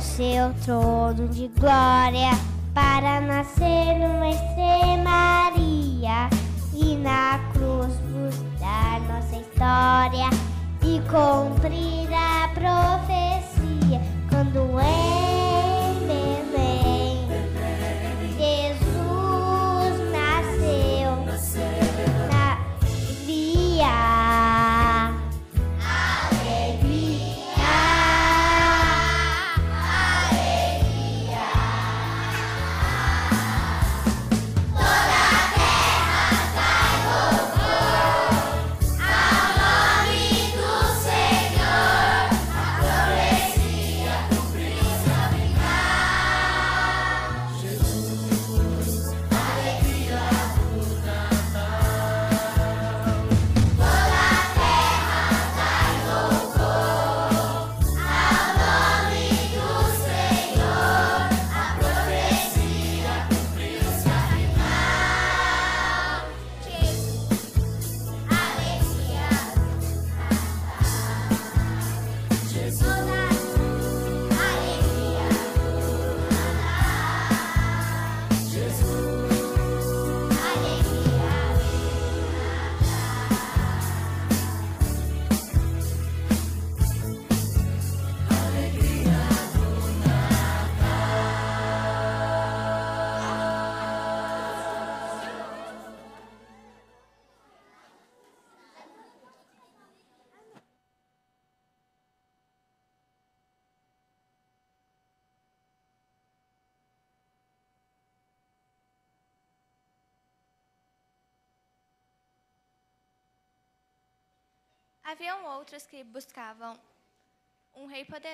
[0.00, 2.30] Seu trono de glória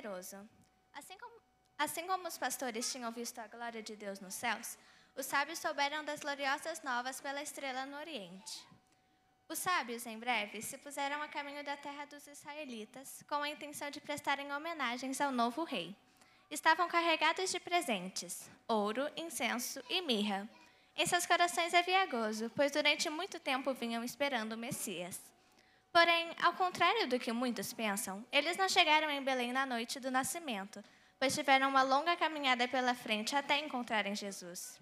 [0.04, 0.36] poderoso.
[0.92, 1.34] Assim como,
[1.78, 4.76] assim como os pastores tinham visto a glória de Deus nos céus,
[5.16, 8.66] os sábios souberam das gloriosas novas pela estrela no Oriente.
[9.48, 13.90] Os sábios, em breve, se puseram a caminho da terra dos israelitas, com a intenção
[13.90, 15.94] de prestarem homenagens ao novo rei.
[16.50, 20.48] Estavam carregados de presentes: ouro, incenso e mirra.
[20.96, 25.20] Em seus corações havia gozo, pois durante muito tempo vinham esperando o Messias.
[25.94, 30.10] Porém, ao contrário do que muitos pensam, eles não chegaram em Belém na noite do
[30.10, 30.82] nascimento,
[31.20, 34.80] pois tiveram uma longa caminhada pela frente até encontrarem Jesus.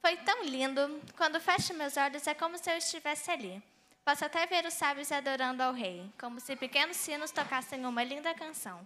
[0.00, 3.62] Foi tão lindo, quando fecho meus olhos é como se eu estivesse ali.
[4.04, 8.34] Posso até ver os sábios adorando ao rei, como se pequenos sinos tocassem uma linda
[8.34, 8.84] canção.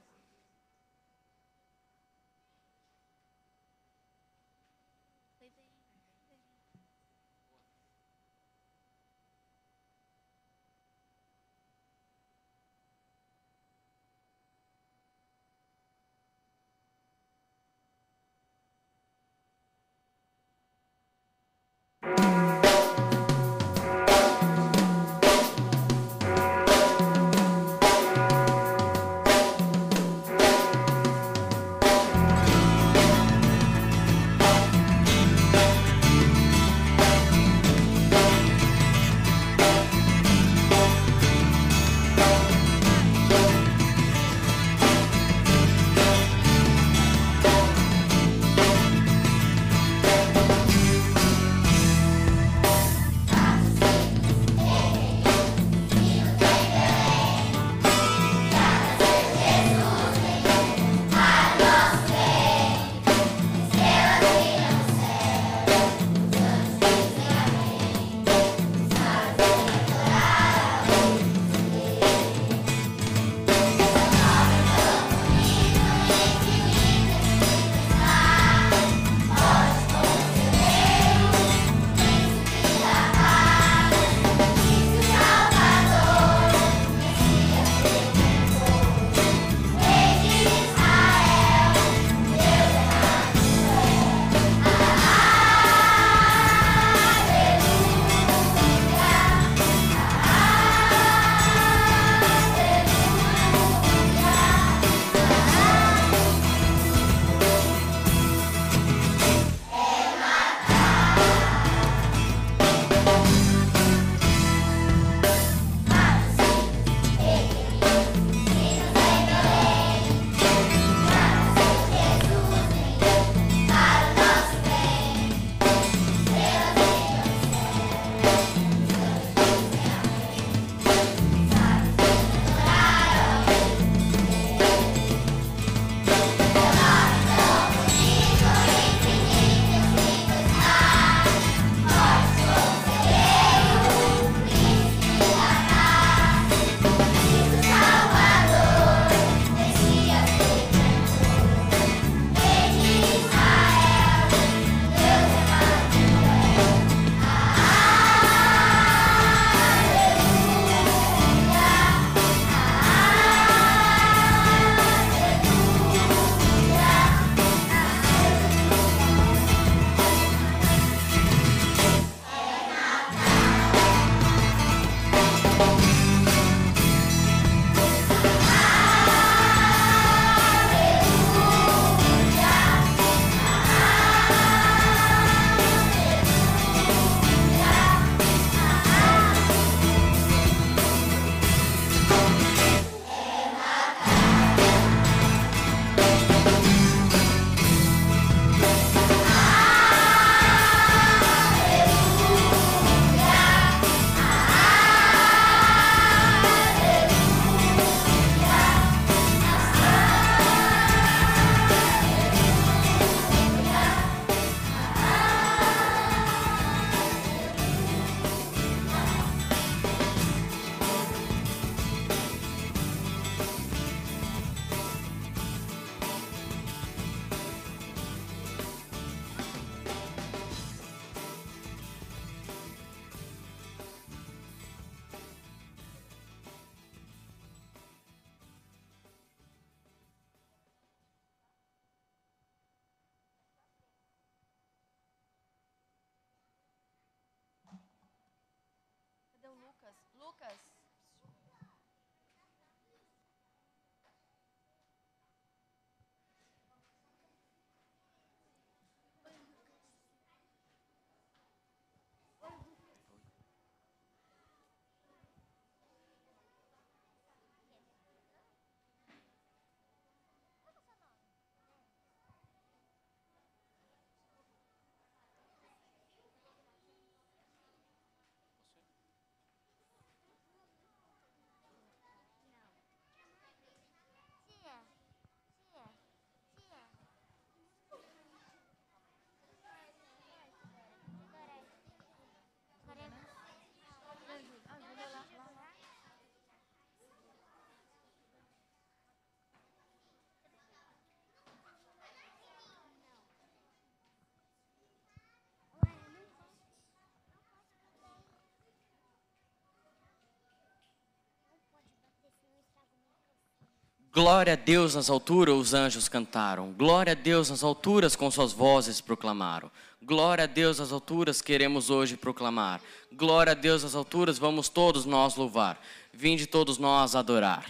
[314.15, 316.71] Glória a Deus nas alturas, os anjos cantaram.
[316.73, 319.71] Glória a Deus nas alturas, com suas vozes proclamaram.
[320.03, 322.83] Glória a Deus nas alturas, queremos hoje proclamar.
[323.11, 325.81] Glória a Deus nas alturas, vamos todos nós louvar.
[326.13, 327.65] Vinde todos nós adorar.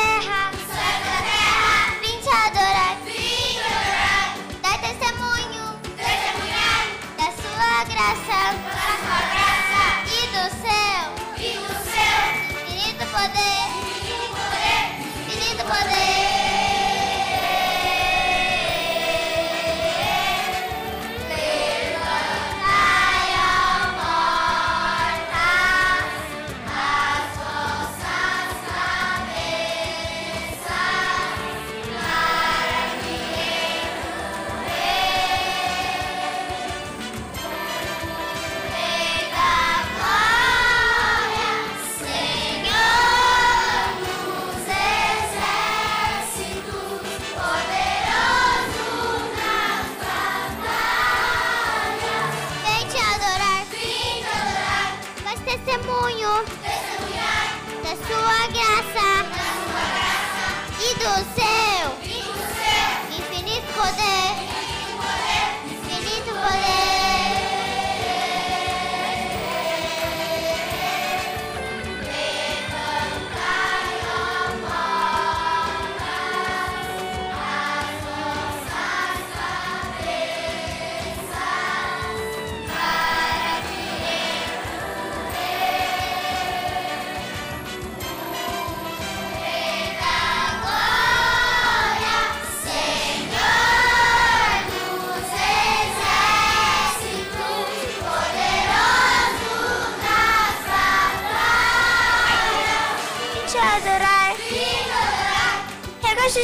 [0.00, 0.49] Céus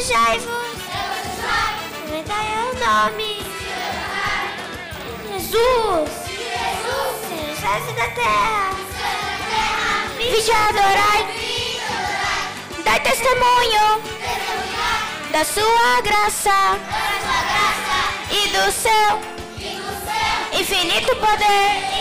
[0.07, 0.47] regozijai-vos,
[2.01, 3.31] aumentai o nome,
[5.33, 7.15] Jesus, Jesus,
[7.59, 8.71] Senhor da terra,
[10.17, 11.21] vim te adorar,
[12.85, 14.01] dai testemunho
[15.31, 16.79] da sua graça
[18.31, 19.21] e do seu
[20.57, 21.96] infinito poder.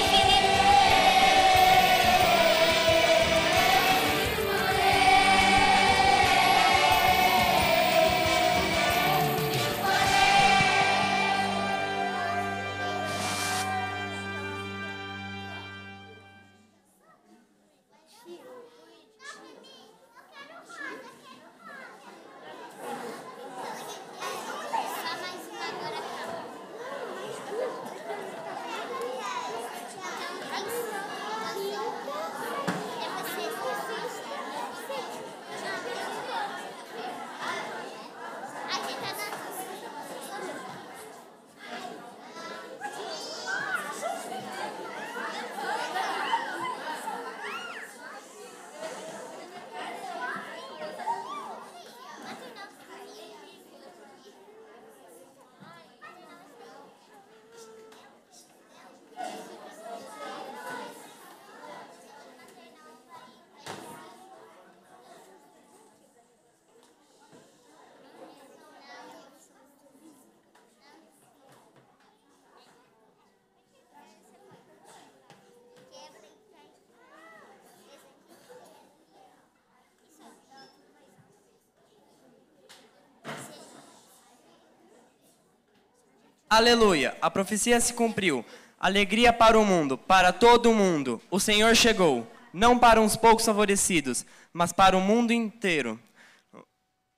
[86.57, 88.43] Aleluia, a profecia se cumpriu.
[88.81, 91.21] Alegria para o mundo, para todo o mundo.
[91.31, 94.25] O Senhor chegou, não para uns poucos favorecidos,
[94.55, 96.01] mas para o mundo inteiro.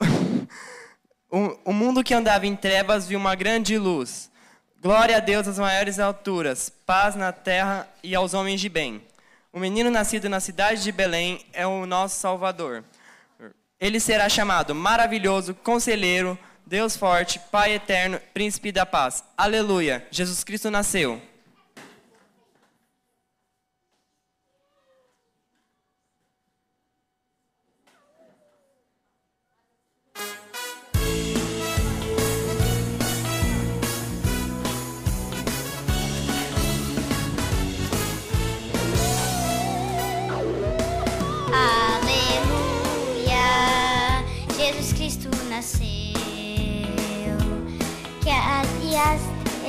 [1.31, 4.31] O, mundo que andava em trevas viu uma grande luz.
[4.81, 9.05] Glória a Deus às maiores alturas, paz na terra e aos homens de bem.
[9.53, 12.83] O menino nascido na cidade de Belém é o nosso Salvador.
[13.79, 16.39] Ele será chamado Maravilhoso, Conselheiro,
[16.69, 19.25] Deus Forte, Pai Eterno, Príncipe da Paz.
[19.39, 20.07] Aleluia!
[20.11, 21.19] Jesus Cristo nasceu.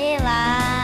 [0.10, 0.79] では。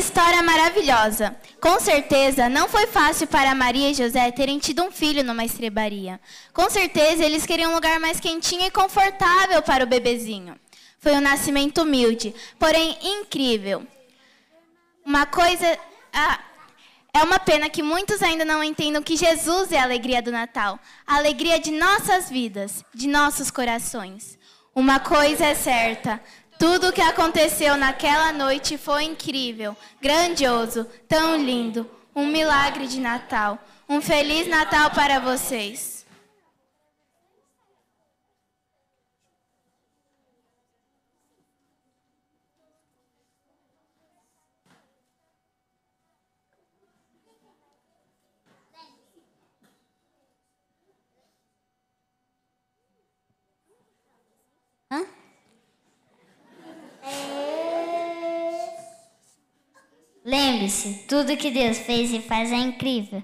[0.00, 1.36] História maravilhosa!
[1.60, 6.18] Com certeza não foi fácil para Maria e José terem tido um filho numa estrebaria.
[6.54, 10.58] Com certeza eles queriam um lugar mais quentinho e confortável para o bebezinho.
[10.98, 13.86] Foi um nascimento humilde, porém incrível.
[15.04, 15.78] Uma coisa.
[16.12, 16.40] Ah,
[17.12, 20.78] é uma pena que muitos ainda não entendam que Jesus é a alegria do Natal,
[21.06, 24.38] a alegria de nossas vidas, de nossos corações.
[24.74, 26.20] Uma coisa é certa:
[26.60, 31.90] Tudo o que aconteceu naquela noite foi incrível, grandioso, tão lindo.
[32.14, 33.58] Um milagre de Natal.
[33.88, 35.99] Um feliz Natal para vocês.
[60.24, 63.22] Lembre-se, tudo que Deus fez e faz é incrível.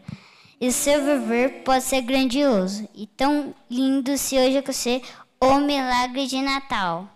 [0.60, 5.02] E o seu viver pode ser grandioso e tão lindo se hoje acontecer
[5.40, 7.15] o milagre de Natal.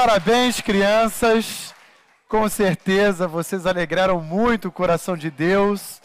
[0.00, 1.74] Parabéns, crianças.
[2.28, 6.00] Com certeza vocês alegraram muito o coração de Deus,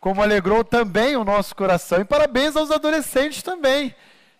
[0.00, 2.00] como alegrou também o nosso coração.
[2.00, 3.94] E parabéns aos adolescentes também,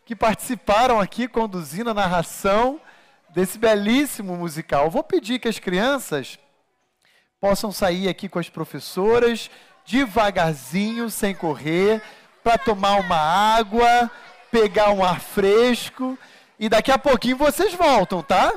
[0.05, 2.81] que participaram aqui conduzindo a narração
[3.31, 4.91] desse belíssimo musical.
[4.91, 6.37] Vou pedir que as crianças
[7.41, 9.49] possam sair aqui com as professoras,
[9.87, 12.03] devagarzinho, sem correr,
[12.43, 14.11] para tomar uma água,
[14.51, 16.19] pegar um ar fresco.
[16.59, 18.53] E daqui a pouquinho vocês voltam, tá?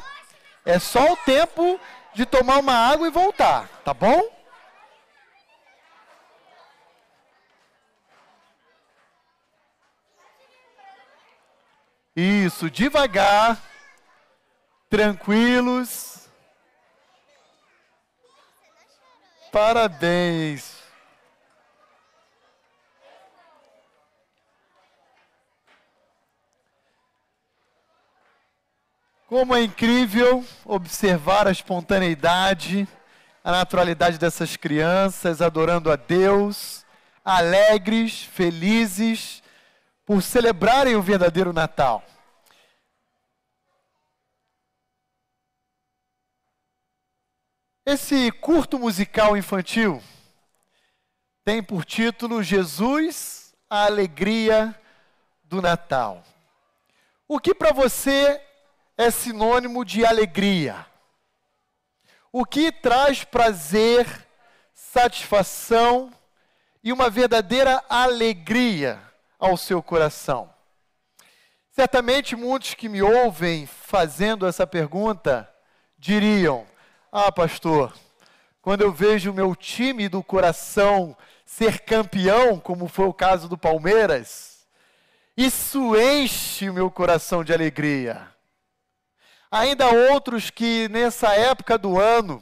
[0.66, 1.80] É só o tempo
[2.14, 4.22] de tomar uma água e voltar, tá bom?
[12.16, 13.58] Isso, devagar,
[14.90, 16.30] tranquilos.
[19.52, 20.81] Parabéns.
[29.32, 32.86] Como é incrível observar a espontaneidade,
[33.42, 36.86] a naturalidade dessas crianças adorando a Deus,
[37.24, 39.42] alegres, felizes,
[40.06, 42.04] por celebrarem o verdadeiro Natal.
[47.86, 50.04] Esse curto musical infantil
[51.46, 54.78] tem por título Jesus, a alegria
[55.42, 56.22] do Natal.
[57.30, 58.51] O que para você
[59.02, 60.86] é sinônimo de alegria?
[62.32, 64.08] O que traz prazer,
[64.74, 66.14] satisfação
[66.84, 69.02] e uma verdadeira alegria
[69.40, 70.54] ao seu coração?
[71.72, 75.50] Certamente muitos que me ouvem fazendo essa pergunta
[75.98, 76.66] diriam:
[77.12, 77.94] Ah, pastor,
[78.62, 83.58] quando eu vejo o meu time do coração ser campeão, como foi o caso do
[83.58, 84.66] Palmeiras,
[85.36, 88.32] isso enche o meu coração de alegria.
[89.52, 92.42] Ainda outros que nessa época do ano,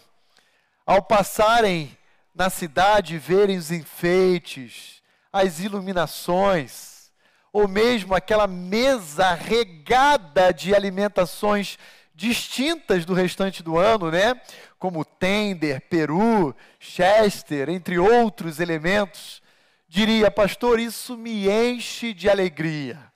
[0.85, 1.97] ao passarem
[2.35, 5.01] na cidade, verem os enfeites,
[5.33, 7.11] as iluminações,
[7.51, 11.79] ou mesmo aquela mesa regada de alimentações
[12.13, 14.39] distintas do restante do ano, né?
[14.77, 19.41] Como tender, peru, chester, entre outros elementos,
[19.87, 23.08] diria, pastor, isso me enche de alegria.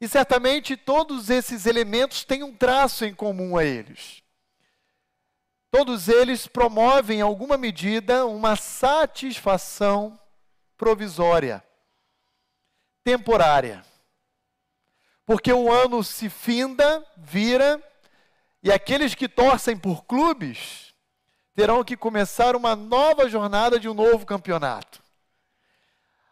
[0.00, 4.22] E certamente todos esses elementos têm um traço em comum a eles.
[5.70, 10.18] Todos eles promovem, em alguma medida, uma satisfação
[10.76, 11.64] provisória,
[13.02, 13.84] temporária.
[15.24, 17.82] Porque o ano se finda, vira,
[18.62, 20.94] e aqueles que torcem por clubes
[21.54, 25.05] terão que começar uma nova jornada de um novo campeonato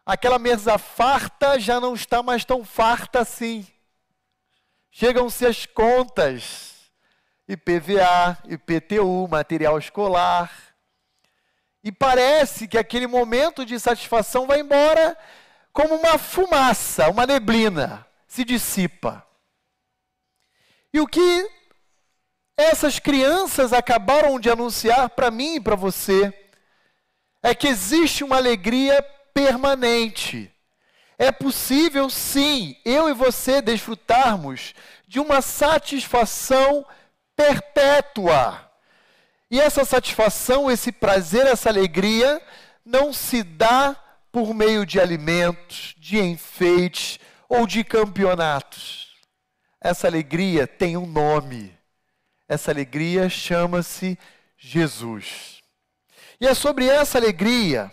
[0.05, 3.65] aquela mesa farta já não está mais tão farta assim.
[4.91, 6.75] Chegam-se as contas,
[7.47, 10.51] IPVA, IPTU, material escolar.
[11.83, 15.17] E parece que aquele momento de satisfação vai embora
[15.73, 19.25] como uma fumaça, uma neblina, se dissipa.
[20.93, 21.49] E o que
[22.57, 26.33] essas crianças acabaram de anunciar para mim e para você
[27.43, 30.49] é que existe uma alegria permanente.
[31.19, 34.73] É possível, sim, eu e você desfrutarmos
[35.05, 36.85] de uma satisfação
[37.35, 38.71] perpétua.
[39.51, 42.41] E essa satisfação, esse prazer, essa alegria,
[42.83, 43.95] não se dá
[44.31, 49.15] por meio de alimentos, de enfeites ou de campeonatos.
[49.81, 51.77] Essa alegria tem um nome.
[52.47, 54.17] Essa alegria chama-se
[54.57, 55.61] Jesus.
[56.39, 57.91] E é sobre essa alegria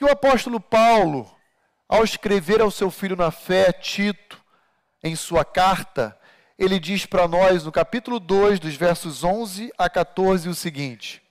[0.00, 1.30] que o apóstolo Paulo,
[1.86, 4.42] ao escrever ao seu filho na fé, Tito,
[5.02, 6.18] em sua carta,
[6.58, 11.22] ele diz para nós no capítulo 2, dos versos 11 a 14, o seguinte: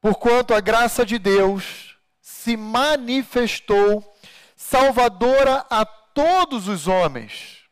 [0.00, 4.02] Porquanto a graça de Deus se manifestou
[4.56, 7.64] salvadora a todos os homens,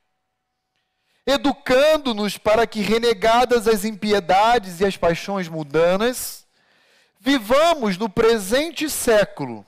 [1.26, 6.43] educando-nos para que, renegadas as impiedades e as paixões mundanas,
[7.24, 9.66] vivamos no presente século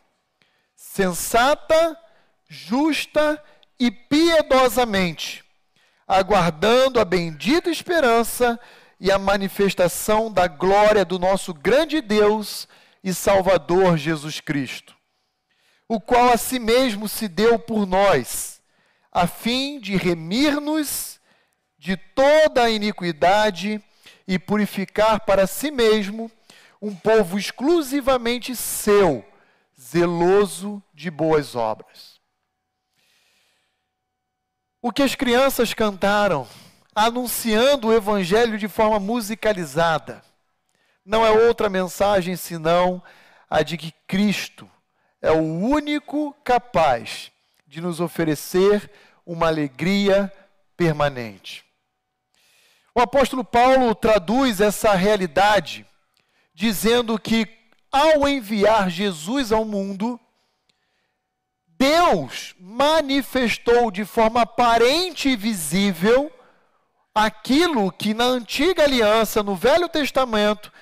[0.74, 1.98] sensata,
[2.46, 3.42] justa
[3.80, 5.42] e piedosamente,
[6.06, 8.60] aguardando a bendita esperança
[9.00, 12.68] e a manifestação da glória do nosso grande Deus
[13.02, 14.94] e Salvador Jesus Cristo,
[15.88, 18.60] o qual a si mesmo se deu por nós,
[19.10, 21.18] a fim de remir-nos
[21.78, 23.82] de toda a iniquidade
[24.28, 26.30] e purificar para si mesmo
[26.86, 29.24] um povo exclusivamente seu,
[29.78, 32.20] zeloso de boas obras.
[34.80, 36.46] O que as crianças cantaram,
[36.94, 40.22] anunciando o Evangelho de forma musicalizada,
[41.04, 43.02] não é outra mensagem senão
[43.50, 44.70] a de que Cristo
[45.20, 47.32] é o único capaz
[47.66, 48.88] de nos oferecer
[49.26, 50.32] uma alegria
[50.76, 51.64] permanente.
[52.94, 55.84] O apóstolo Paulo traduz essa realidade
[56.56, 57.46] dizendo que
[57.92, 60.18] ao enviar Jesus ao mundo,
[61.66, 66.32] Deus manifestou de forma aparente e visível
[67.14, 70.72] aquilo que na antiga aliança, no Velho Testamento,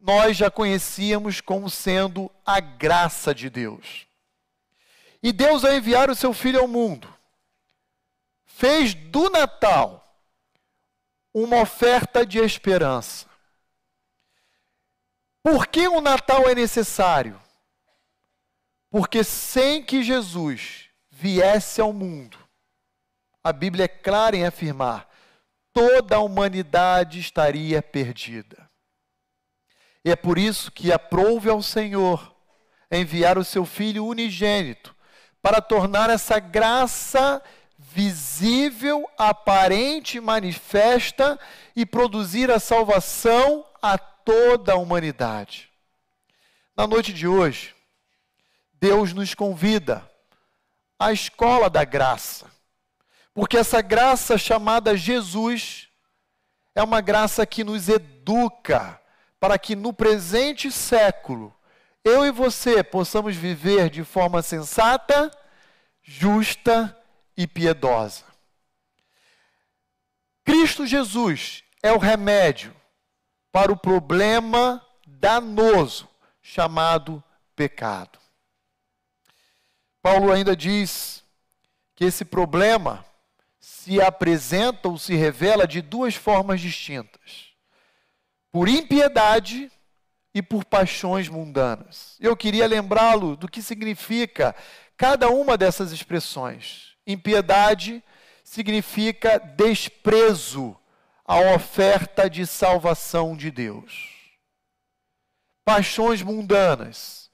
[0.00, 4.06] nós já conhecíamos como sendo a graça de Deus.
[5.20, 7.12] E Deus, ao enviar o seu Filho ao mundo,
[8.44, 10.04] fez do Natal
[11.32, 13.33] uma oferta de esperança.
[15.44, 17.38] Por que o Natal é necessário?
[18.90, 22.38] Porque sem que Jesus viesse ao mundo,
[23.42, 25.06] a Bíblia é clara em afirmar,
[25.70, 28.70] toda a humanidade estaria perdida.
[30.02, 32.34] E é por isso que aprouve ao Senhor
[32.90, 34.96] enviar o seu Filho unigênito
[35.42, 37.42] para tornar essa graça
[37.76, 41.38] visível, aparente, manifesta
[41.76, 45.70] e produzir a salvação a toda a humanidade.
[46.76, 47.74] Na noite de hoje,
[48.72, 50.08] Deus nos convida
[50.98, 52.50] à escola da graça,
[53.32, 55.88] porque essa graça chamada Jesus
[56.74, 59.00] é uma graça que nos educa
[59.38, 61.54] para que no presente século
[62.02, 65.30] eu e você possamos viver de forma sensata,
[66.02, 66.96] justa
[67.36, 68.24] e piedosa.
[70.44, 72.74] Cristo Jesus é o remédio
[73.54, 76.08] para o problema danoso
[76.42, 77.22] chamado
[77.54, 78.18] pecado.
[80.02, 81.22] Paulo ainda diz
[81.94, 83.06] que esse problema
[83.60, 87.52] se apresenta ou se revela de duas formas distintas:
[88.50, 89.70] por impiedade
[90.34, 92.16] e por paixões mundanas.
[92.18, 94.52] Eu queria lembrá-lo do que significa
[94.96, 96.96] cada uma dessas expressões.
[97.06, 98.02] Impiedade
[98.42, 100.76] significa desprezo
[101.24, 104.12] à oferta de salvação de Deus.
[105.64, 107.30] Paixões mundanas,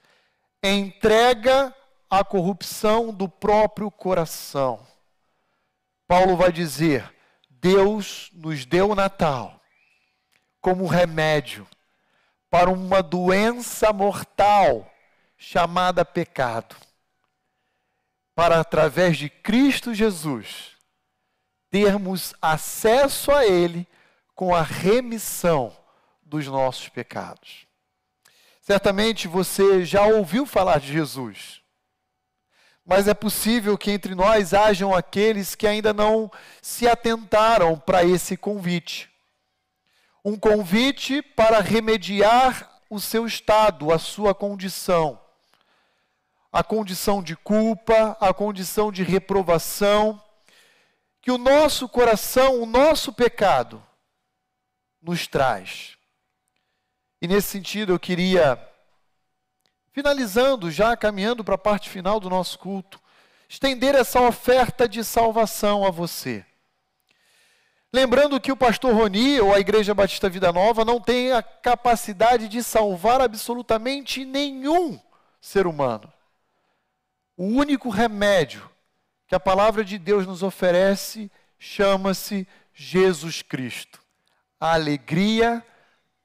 [0.63, 1.75] entrega
[2.09, 4.87] à corrupção do próprio coração.
[6.07, 7.13] Paulo vai dizer:
[7.49, 9.61] Deus nos deu o Natal
[10.61, 11.67] como remédio
[12.49, 14.93] para uma doença mortal
[15.37, 16.77] chamada pecado,
[18.35, 20.80] para através de Cristo Jesus
[21.71, 23.87] termos acesso a Ele
[24.35, 25.77] com a remissão
[26.23, 27.67] dos nossos pecados.
[28.61, 31.61] Certamente você já ouviu falar de Jesus,
[32.85, 36.31] mas é possível que entre nós hajam aqueles que ainda não
[36.61, 39.11] se atentaram para esse convite
[40.25, 45.21] um convite para remediar o seu estado, a sua condição.
[46.53, 50.21] A condição de culpa, a condição de reprovação,
[51.21, 53.83] que o nosso coração, o nosso pecado,
[55.03, 55.97] nos traz.
[57.21, 58.59] E nesse sentido eu queria,
[59.93, 63.01] finalizando, já caminhando para a parte final do nosso culto,
[63.49, 66.45] estender essa oferta de salvação a você.
[67.93, 72.47] Lembrando que o pastor Roni, ou a Igreja Batista Vida Nova, não tem a capacidade
[72.47, 74.99] de salvar absolutamente nenhum
[75.41, 76.11] ser humano.
[77.37, 78.71] O único remédio
[79.31, 84.01] que a palavra de Deus nos oferece chama-se Jesus Cristo.
[84.59, 85.65] A alegria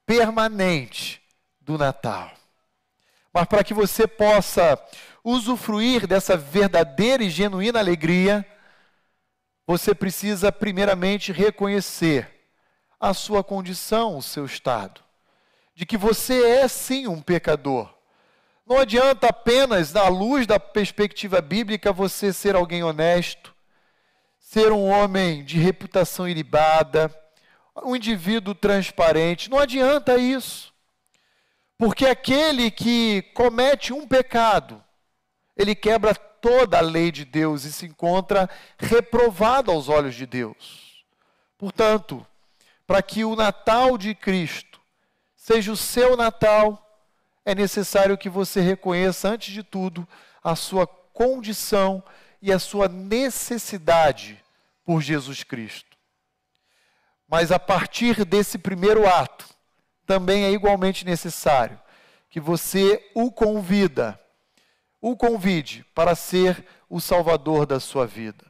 [0.04, 1.22] permanente
[1.60, 2.32] do Natal.
[3.32, 4.76] Mas para que você possa
[5.22, 8.44] usufruir dessa verdadeira e genuína alegria,
[9.64, 12.28] você precisa primeiramente reconhecer
[12.98, 15.00] a sua condição, o seu estado,
[15.76, 17.95] de que você é sim um pecador.
[18.66, 23.54] Não adianta apenas, na luz da perspectiva bíblica, você ser alguém honesto,
[24.40, 27.14] ser um homem de reputação ilibada,
[27.84, 29.48] um indivíduo transparente.
[29.48, 30.74] Não adianta isso.
[31.78, 34.82] Porque aquele que comete um pecado,
[35.56, 41.04] ele quebra toda a lei de Deus e se encontra reprovado aos olhos de Deus.
[41.56, 42.26] Portanto,
[42.84, 44.80] para que o Natal de Cristo
[45.36, 46.85] seja o seu Natal,
[47.46, 50.06] é necessário que você reconheça, antes de tudo,
[50.44, 52.02] a sua condição
[52.42, 54.42] e a sua necessidade
[54.84, 55.96] por Jesus Cristo.
[57.26, 59.48] Mas a partir desse primeiro ato,
[60.04, 61.80] também é igualmente necessário
[62.28, 64.20] que você o convida
[65.00, 68.44] o convide para ser o salvador da sua vida.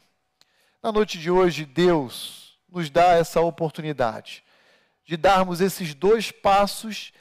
[0.83, 4.43] Na noite de hoje, Deus nos dá essa oportunidade
[5.05, 7.13] de darmos esses dois passos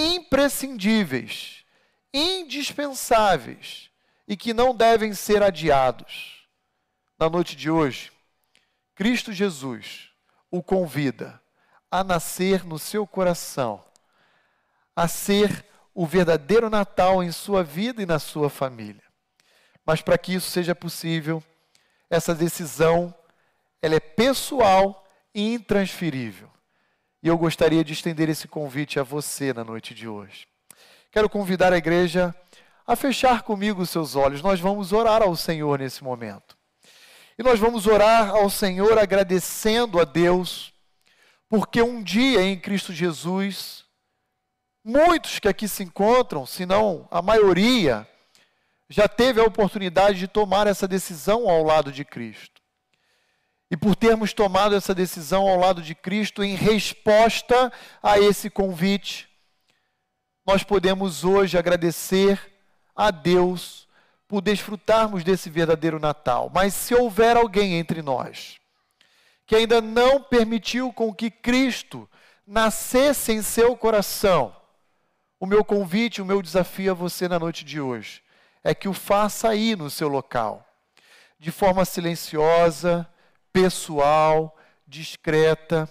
[0.00, 1.64] imprescindíveis,
[2.12, 3.90] indispensáveis
[4.26, 6.46] e que não devem ser adiados.
[7.18, 8.10] Na noite de hoje,
[8.94, 10.10] Cristo Jesus
[10.50, 11.40] o convida
[11.90, 13.84] a nascer no seu coração,
[14.94, 19.02] a ser o verdadeiro Natal em sua vida e na sua família.
[19.84, 21.42] Mas para que isso seja possível,
[22.08, 23.14] essa decisão
[23.82, 26.50] ela é pessoal e intransferível.
[27.22, 30.46] E eu gostaria de estender esse convite a você na noite de hoje.
[31.10, 32.34] Quero convidar a igreja
[32.86, 34.42] a fechar comigo os seus olhos.
[34.42, 36.56] Nós vamos orar ao Senhor nesse momento.
[37.38, 40.72] E nós vamos orar ao Senhor agradecendo a Deus,
[41.48, 43.80] porque um dia em Cristo Jesus
[44.82, 48.08] Muitos que aqui se encontram, se não a maioria,
[48.88, 52.59] já teve a oportunidade de tomar essa decisão ao lado de Cristo.
[53.70, 57.72] E por termos tomado essa decisão ao lado de Cristo em resposta
[58.02, 59.28] a esse convite,
[60.44, 62.52] nós podemos hoje agradecer
[62.96, 63.88] a Deus
[64.26, 66.50] por desfrutarmos desse verdadeiro Natal.
[66.52, 68.58] Mas se houver alguém entre nós
[69.46, 72.08] que ainda não permitiu com que Cristo
[72.46, 74.54] nascesse em seu coração,
[75.40, 78.22] o meu convite, o meu desafio a você na noite de hoje
[78.62, 80.66] é que o faça aí no seu local,
[81.38, 83.08] de forma silenciosa,
[83.52, 84.56] pessoal,
[84.86, 85.88] discreta,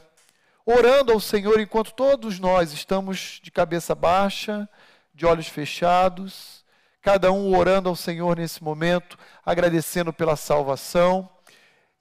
[0.65, 4.69] orando ao Senhor enquanto todos nós estamos de cabeça baixa,
[5.13, 6.63] de olhos fechados,
[7.01, 11.29] cada um orando ao Senhor nesse momento, agradecendo pela salvação,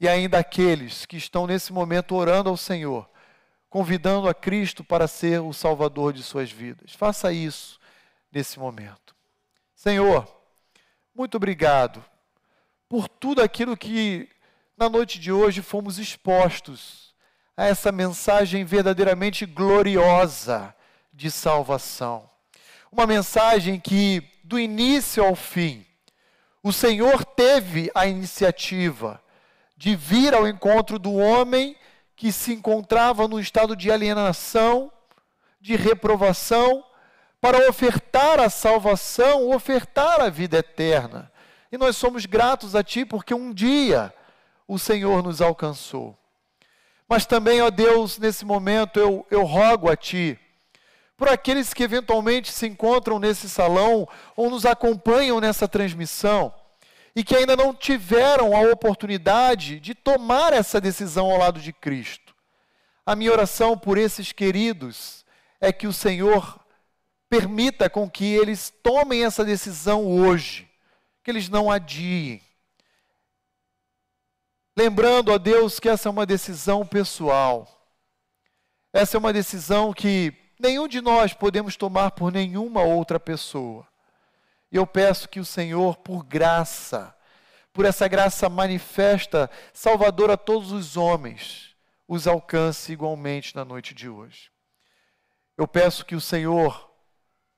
[0.01, 3.09] e ainda aqueles que estão nesse momento orando ao Senhor,
[3.69, 6.93] convidando a Cristo para ser o Salvador de suas vidas.
[6.93, 7.81] Faça isso
[8.31, 9.15] nesse momento.
[9.75, 10.27] Senhor,
[11.15, 12.05] muito obrigado
[12.89, 14.29] por tudo aquilo que
[14.79, 17.13] na noite de hoje fomos expostos
[17.57, 20.73] a essa mensagem verdadeiramente gloriosa
[21.13, 22.31] de salvação.
[22.91, 25.85] Uma mensagem que, do início ao fim,
[26.63, 29.21] o Senhor teve a iniciativa
[29.77, 31.75] de vir ao encontro do homem
[32.15, 34.93] que se encontrava no estado de alienação,
[35.61, 36.85] de reprovação,
[37.41, 41.33] para ofertar a salvação, ofertar a vida eterna.
[41.73, 44.15] E nós somos gratos a Ti porque um dia
[44.69, 46.17] o Senhor nos alcançou.
[47.09, 50.39] Mas também, ó Deus, nesse momento eu, eu rogo a Ti,
[51.17, 56.55] por aqueles que eventualmente se encontram nesse salão ou nos acompanham nessa transmissão
[57.17, 62.33] e que ainda não tiveram a oportunidade de tomar essa decisão ao lado de Cristo.
[63.05, 65.25] A minha oração por esses queridos
[65.61, 66.61] é que o Senhor
[67.29, 70.69] permita com que eles tomem essa decisão hoje,
[71.25, 72.41] que eles não adiem.
[74.79, 77.67] Lembrando a Deus que essa é uma decisão pessoal.
[78.93, 83.85] Essa é uma decisão que nenhum de nós podemos tomar por nenhuma outra pessoa.
[84.71, 87.13] E eu peço que o Senhor, por graça,
[87.73, 91.75] por essa graça manifesta, salvadora a todos os homens,
[92.07, 94.49] os alcance igualmente na noite de hoje.
[95.57, 96.89] Eu peço que o Senhor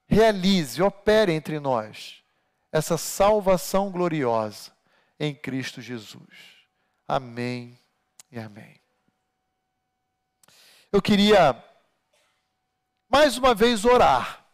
[0.09, 2.23] realize, opere entre nós
[2.73, 4.73] essa salvação gloriosa
[5.19, 6.60] em Cristo Jesus.
[7.13, 7.77] Amém
[8.31, 8.81] e amém.
[10.93, 11.61] Eu queria
[13.09, 14.45] mais uma vez orar.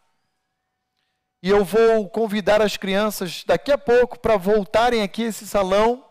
[1.43, 6.03] E eu vou convidar as crianças daqui a pouco para voltarem aqui a esse salão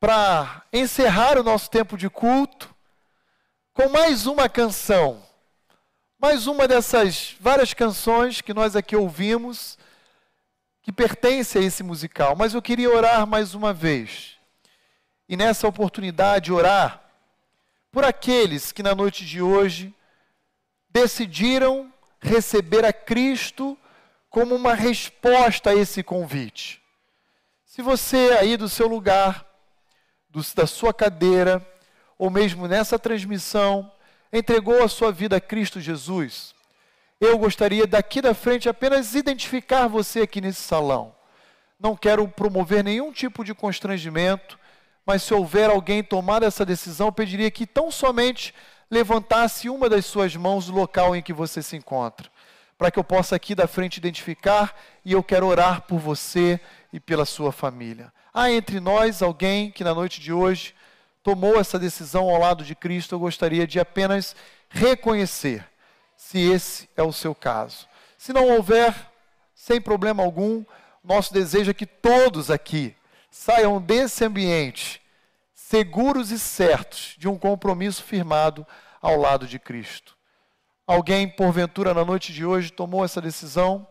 [0.00, 2.74] para encerrar o nosso tempo de culto
[3.72, 5.22] com mais uma canção.
[6.18, 9.78] Mais uma dessas várias canções que nós aqui ouvimos
[10.82, 14.37] que pertence a esse musical, mas eu queria orar mais uma vez
[15.28, 17.02] e nessa oportunidade orar
[17.92, 19.94] por aqueles que na noite de hoje
[20.90, 23.76] decidiram receber a Cristo
[24.30, 26.82] como uma resposta a esse convite.
[27.64, 29.46] Se você aí do seu lugar,
[30.28, 31.64] do, da sua cadeira,
[32.18, 33.90] ou mesmo nessa transmissão,
[34.32, 36.54] entregou a sua vida a Cristo Jesus,
[37.20, 41.14] eu gostaria daqui da frente apenas identificar você aqui nesse salão.
[41.78, 44.58] Não quero promover nenhum tipo de constrangimento,
[45.08, 48.54] mas se houver alguém tomar essa decisão, pediria que tão somente
[48.90, 52.28] levantasse uma das suas mãos do local em que você se encontra,
[52.76, 56.60] para que eu possa aqui da frente identificar e eu quero orar por você
[56.92, 58.12] e pela sua família.
[58.34, 60.74] Há entre nós alguém que na noite de hoje
[61.22, 64.36] tomou essa decisão ao lado de Cristo, eu gostaria de apenas
[64.68, 65.66] reconhecer
[66.18, 67.88] se esse é o seu caso.
[68.18, 68.94] Se não houver,
[69.54, 70.62] sem problema algum,
[71.02, 72.94] nosso desejo é que todos aqui
[73.30, 75.00] saiam desse ambiente
[75.54, 78.66] seguros e certos de um compromisso firmado
[79.02, 80.16] ao lado de Cristo.
[80.86, 83.86] Alguém, porventura, na noite de hoje tomou essa decisão?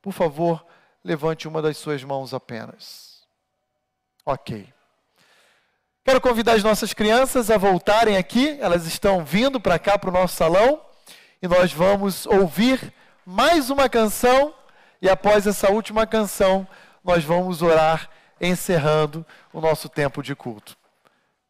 [0.00, 0.66] Por favor,
[1.04, 3.22] levante uma das suas mãos apenas.
[4.26, 4.72] Ok.
[6.04, 10.12] Quero convidar as nossas crianças a voltarem aqui, elas estão vindo para cá, para o
[10.12, 10.80] nosso salão,
[11.40, 12.92] e nós vamos ouvir
[13.24, 14.52] mais uma canção,
[15.00, 16.66] e após essa última canção,
[17.04, 18.10] nós vamos orar
[18.42, 20.76] encerrando o nosso tempo de culto.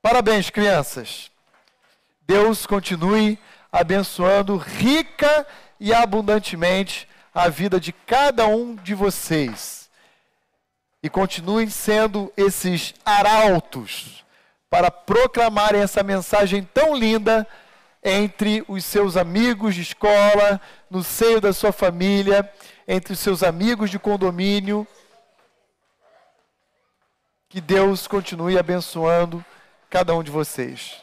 [0.02, 1.30] Parabéns, crianças.
[2.26, 3.38] Deus continue
[3.72, 5.46] abençoando rica
[5.80, 9.90] e abundantemente a vida de cada um de vocês.
[11.02, 14.24] E continuem sendo esses arautos
[14.68, 17.46] para proclamarem essa mensagem tão linda
[18.04, 20.60] entre os seus amigos de escola,
[20.90, 22.48] no seio da sua família,
[22.86, 24.86] entre os seus amigos de condomínio
[27.52, 29.44] que Deus continue abençoando
[29.90, 31.02] cada um de vocês.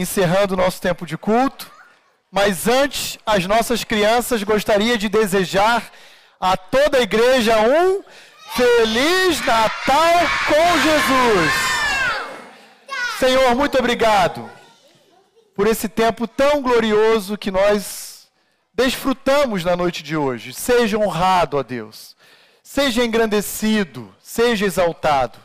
[0.00, 1.70] Encerrando o nosso tempo de culto.
[2.30, 5.90] Mas antes, as nossas crianças gostaria de desejar
[6.40, 8.02] a toda a igreja um
[8.54, 10.14] Feliz Natal
[10.48, 11.52] com Jesus.
[13.18, 14.50] Senhor, muito obrigado
[15.54, 18.28] por esse tempo tão glorioso que nós
[18.72, 20.54] desfrutamos na noite de hoje.
[20.54, 22.16] Seja honrado, ó Deus.
[22.62, 25.38] Seja engrandecido, seja exaltado.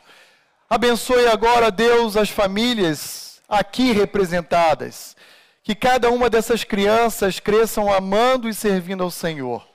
[0.69, 5.15] Abençoe agora, Deus, as famílias aqui representadas.
[5.63, 9.67] Que cada uma dessas crianças cresçam amando e servindo ao Senhor.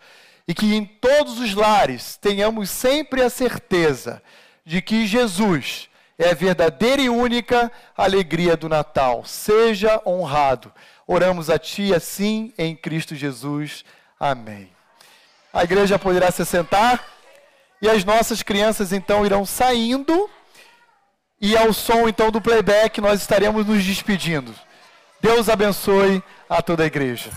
[0.47, 4.23] E que em todos os lares tenhamos sempre a certeza
[4.65, 5.89] de que Jesus
[6.19, 9.25] é a verdadeira e única alegria do Natal.
[9.25, 10.73] Seja honrado.
[11.07, 13.85] Oramos a Ti assim em Cristo Jesus.
[14.19, 14.71] Amém.
[15.53, 17.05] A igreja poderá se sentar
[17.83, 20.31] e as nossas crianças então irão saindo
[21.41, 24.55] e ao som então do playback nós estaremos nos despedindo.
[25.21, 27.31] Deus abençoe a toda a igreja.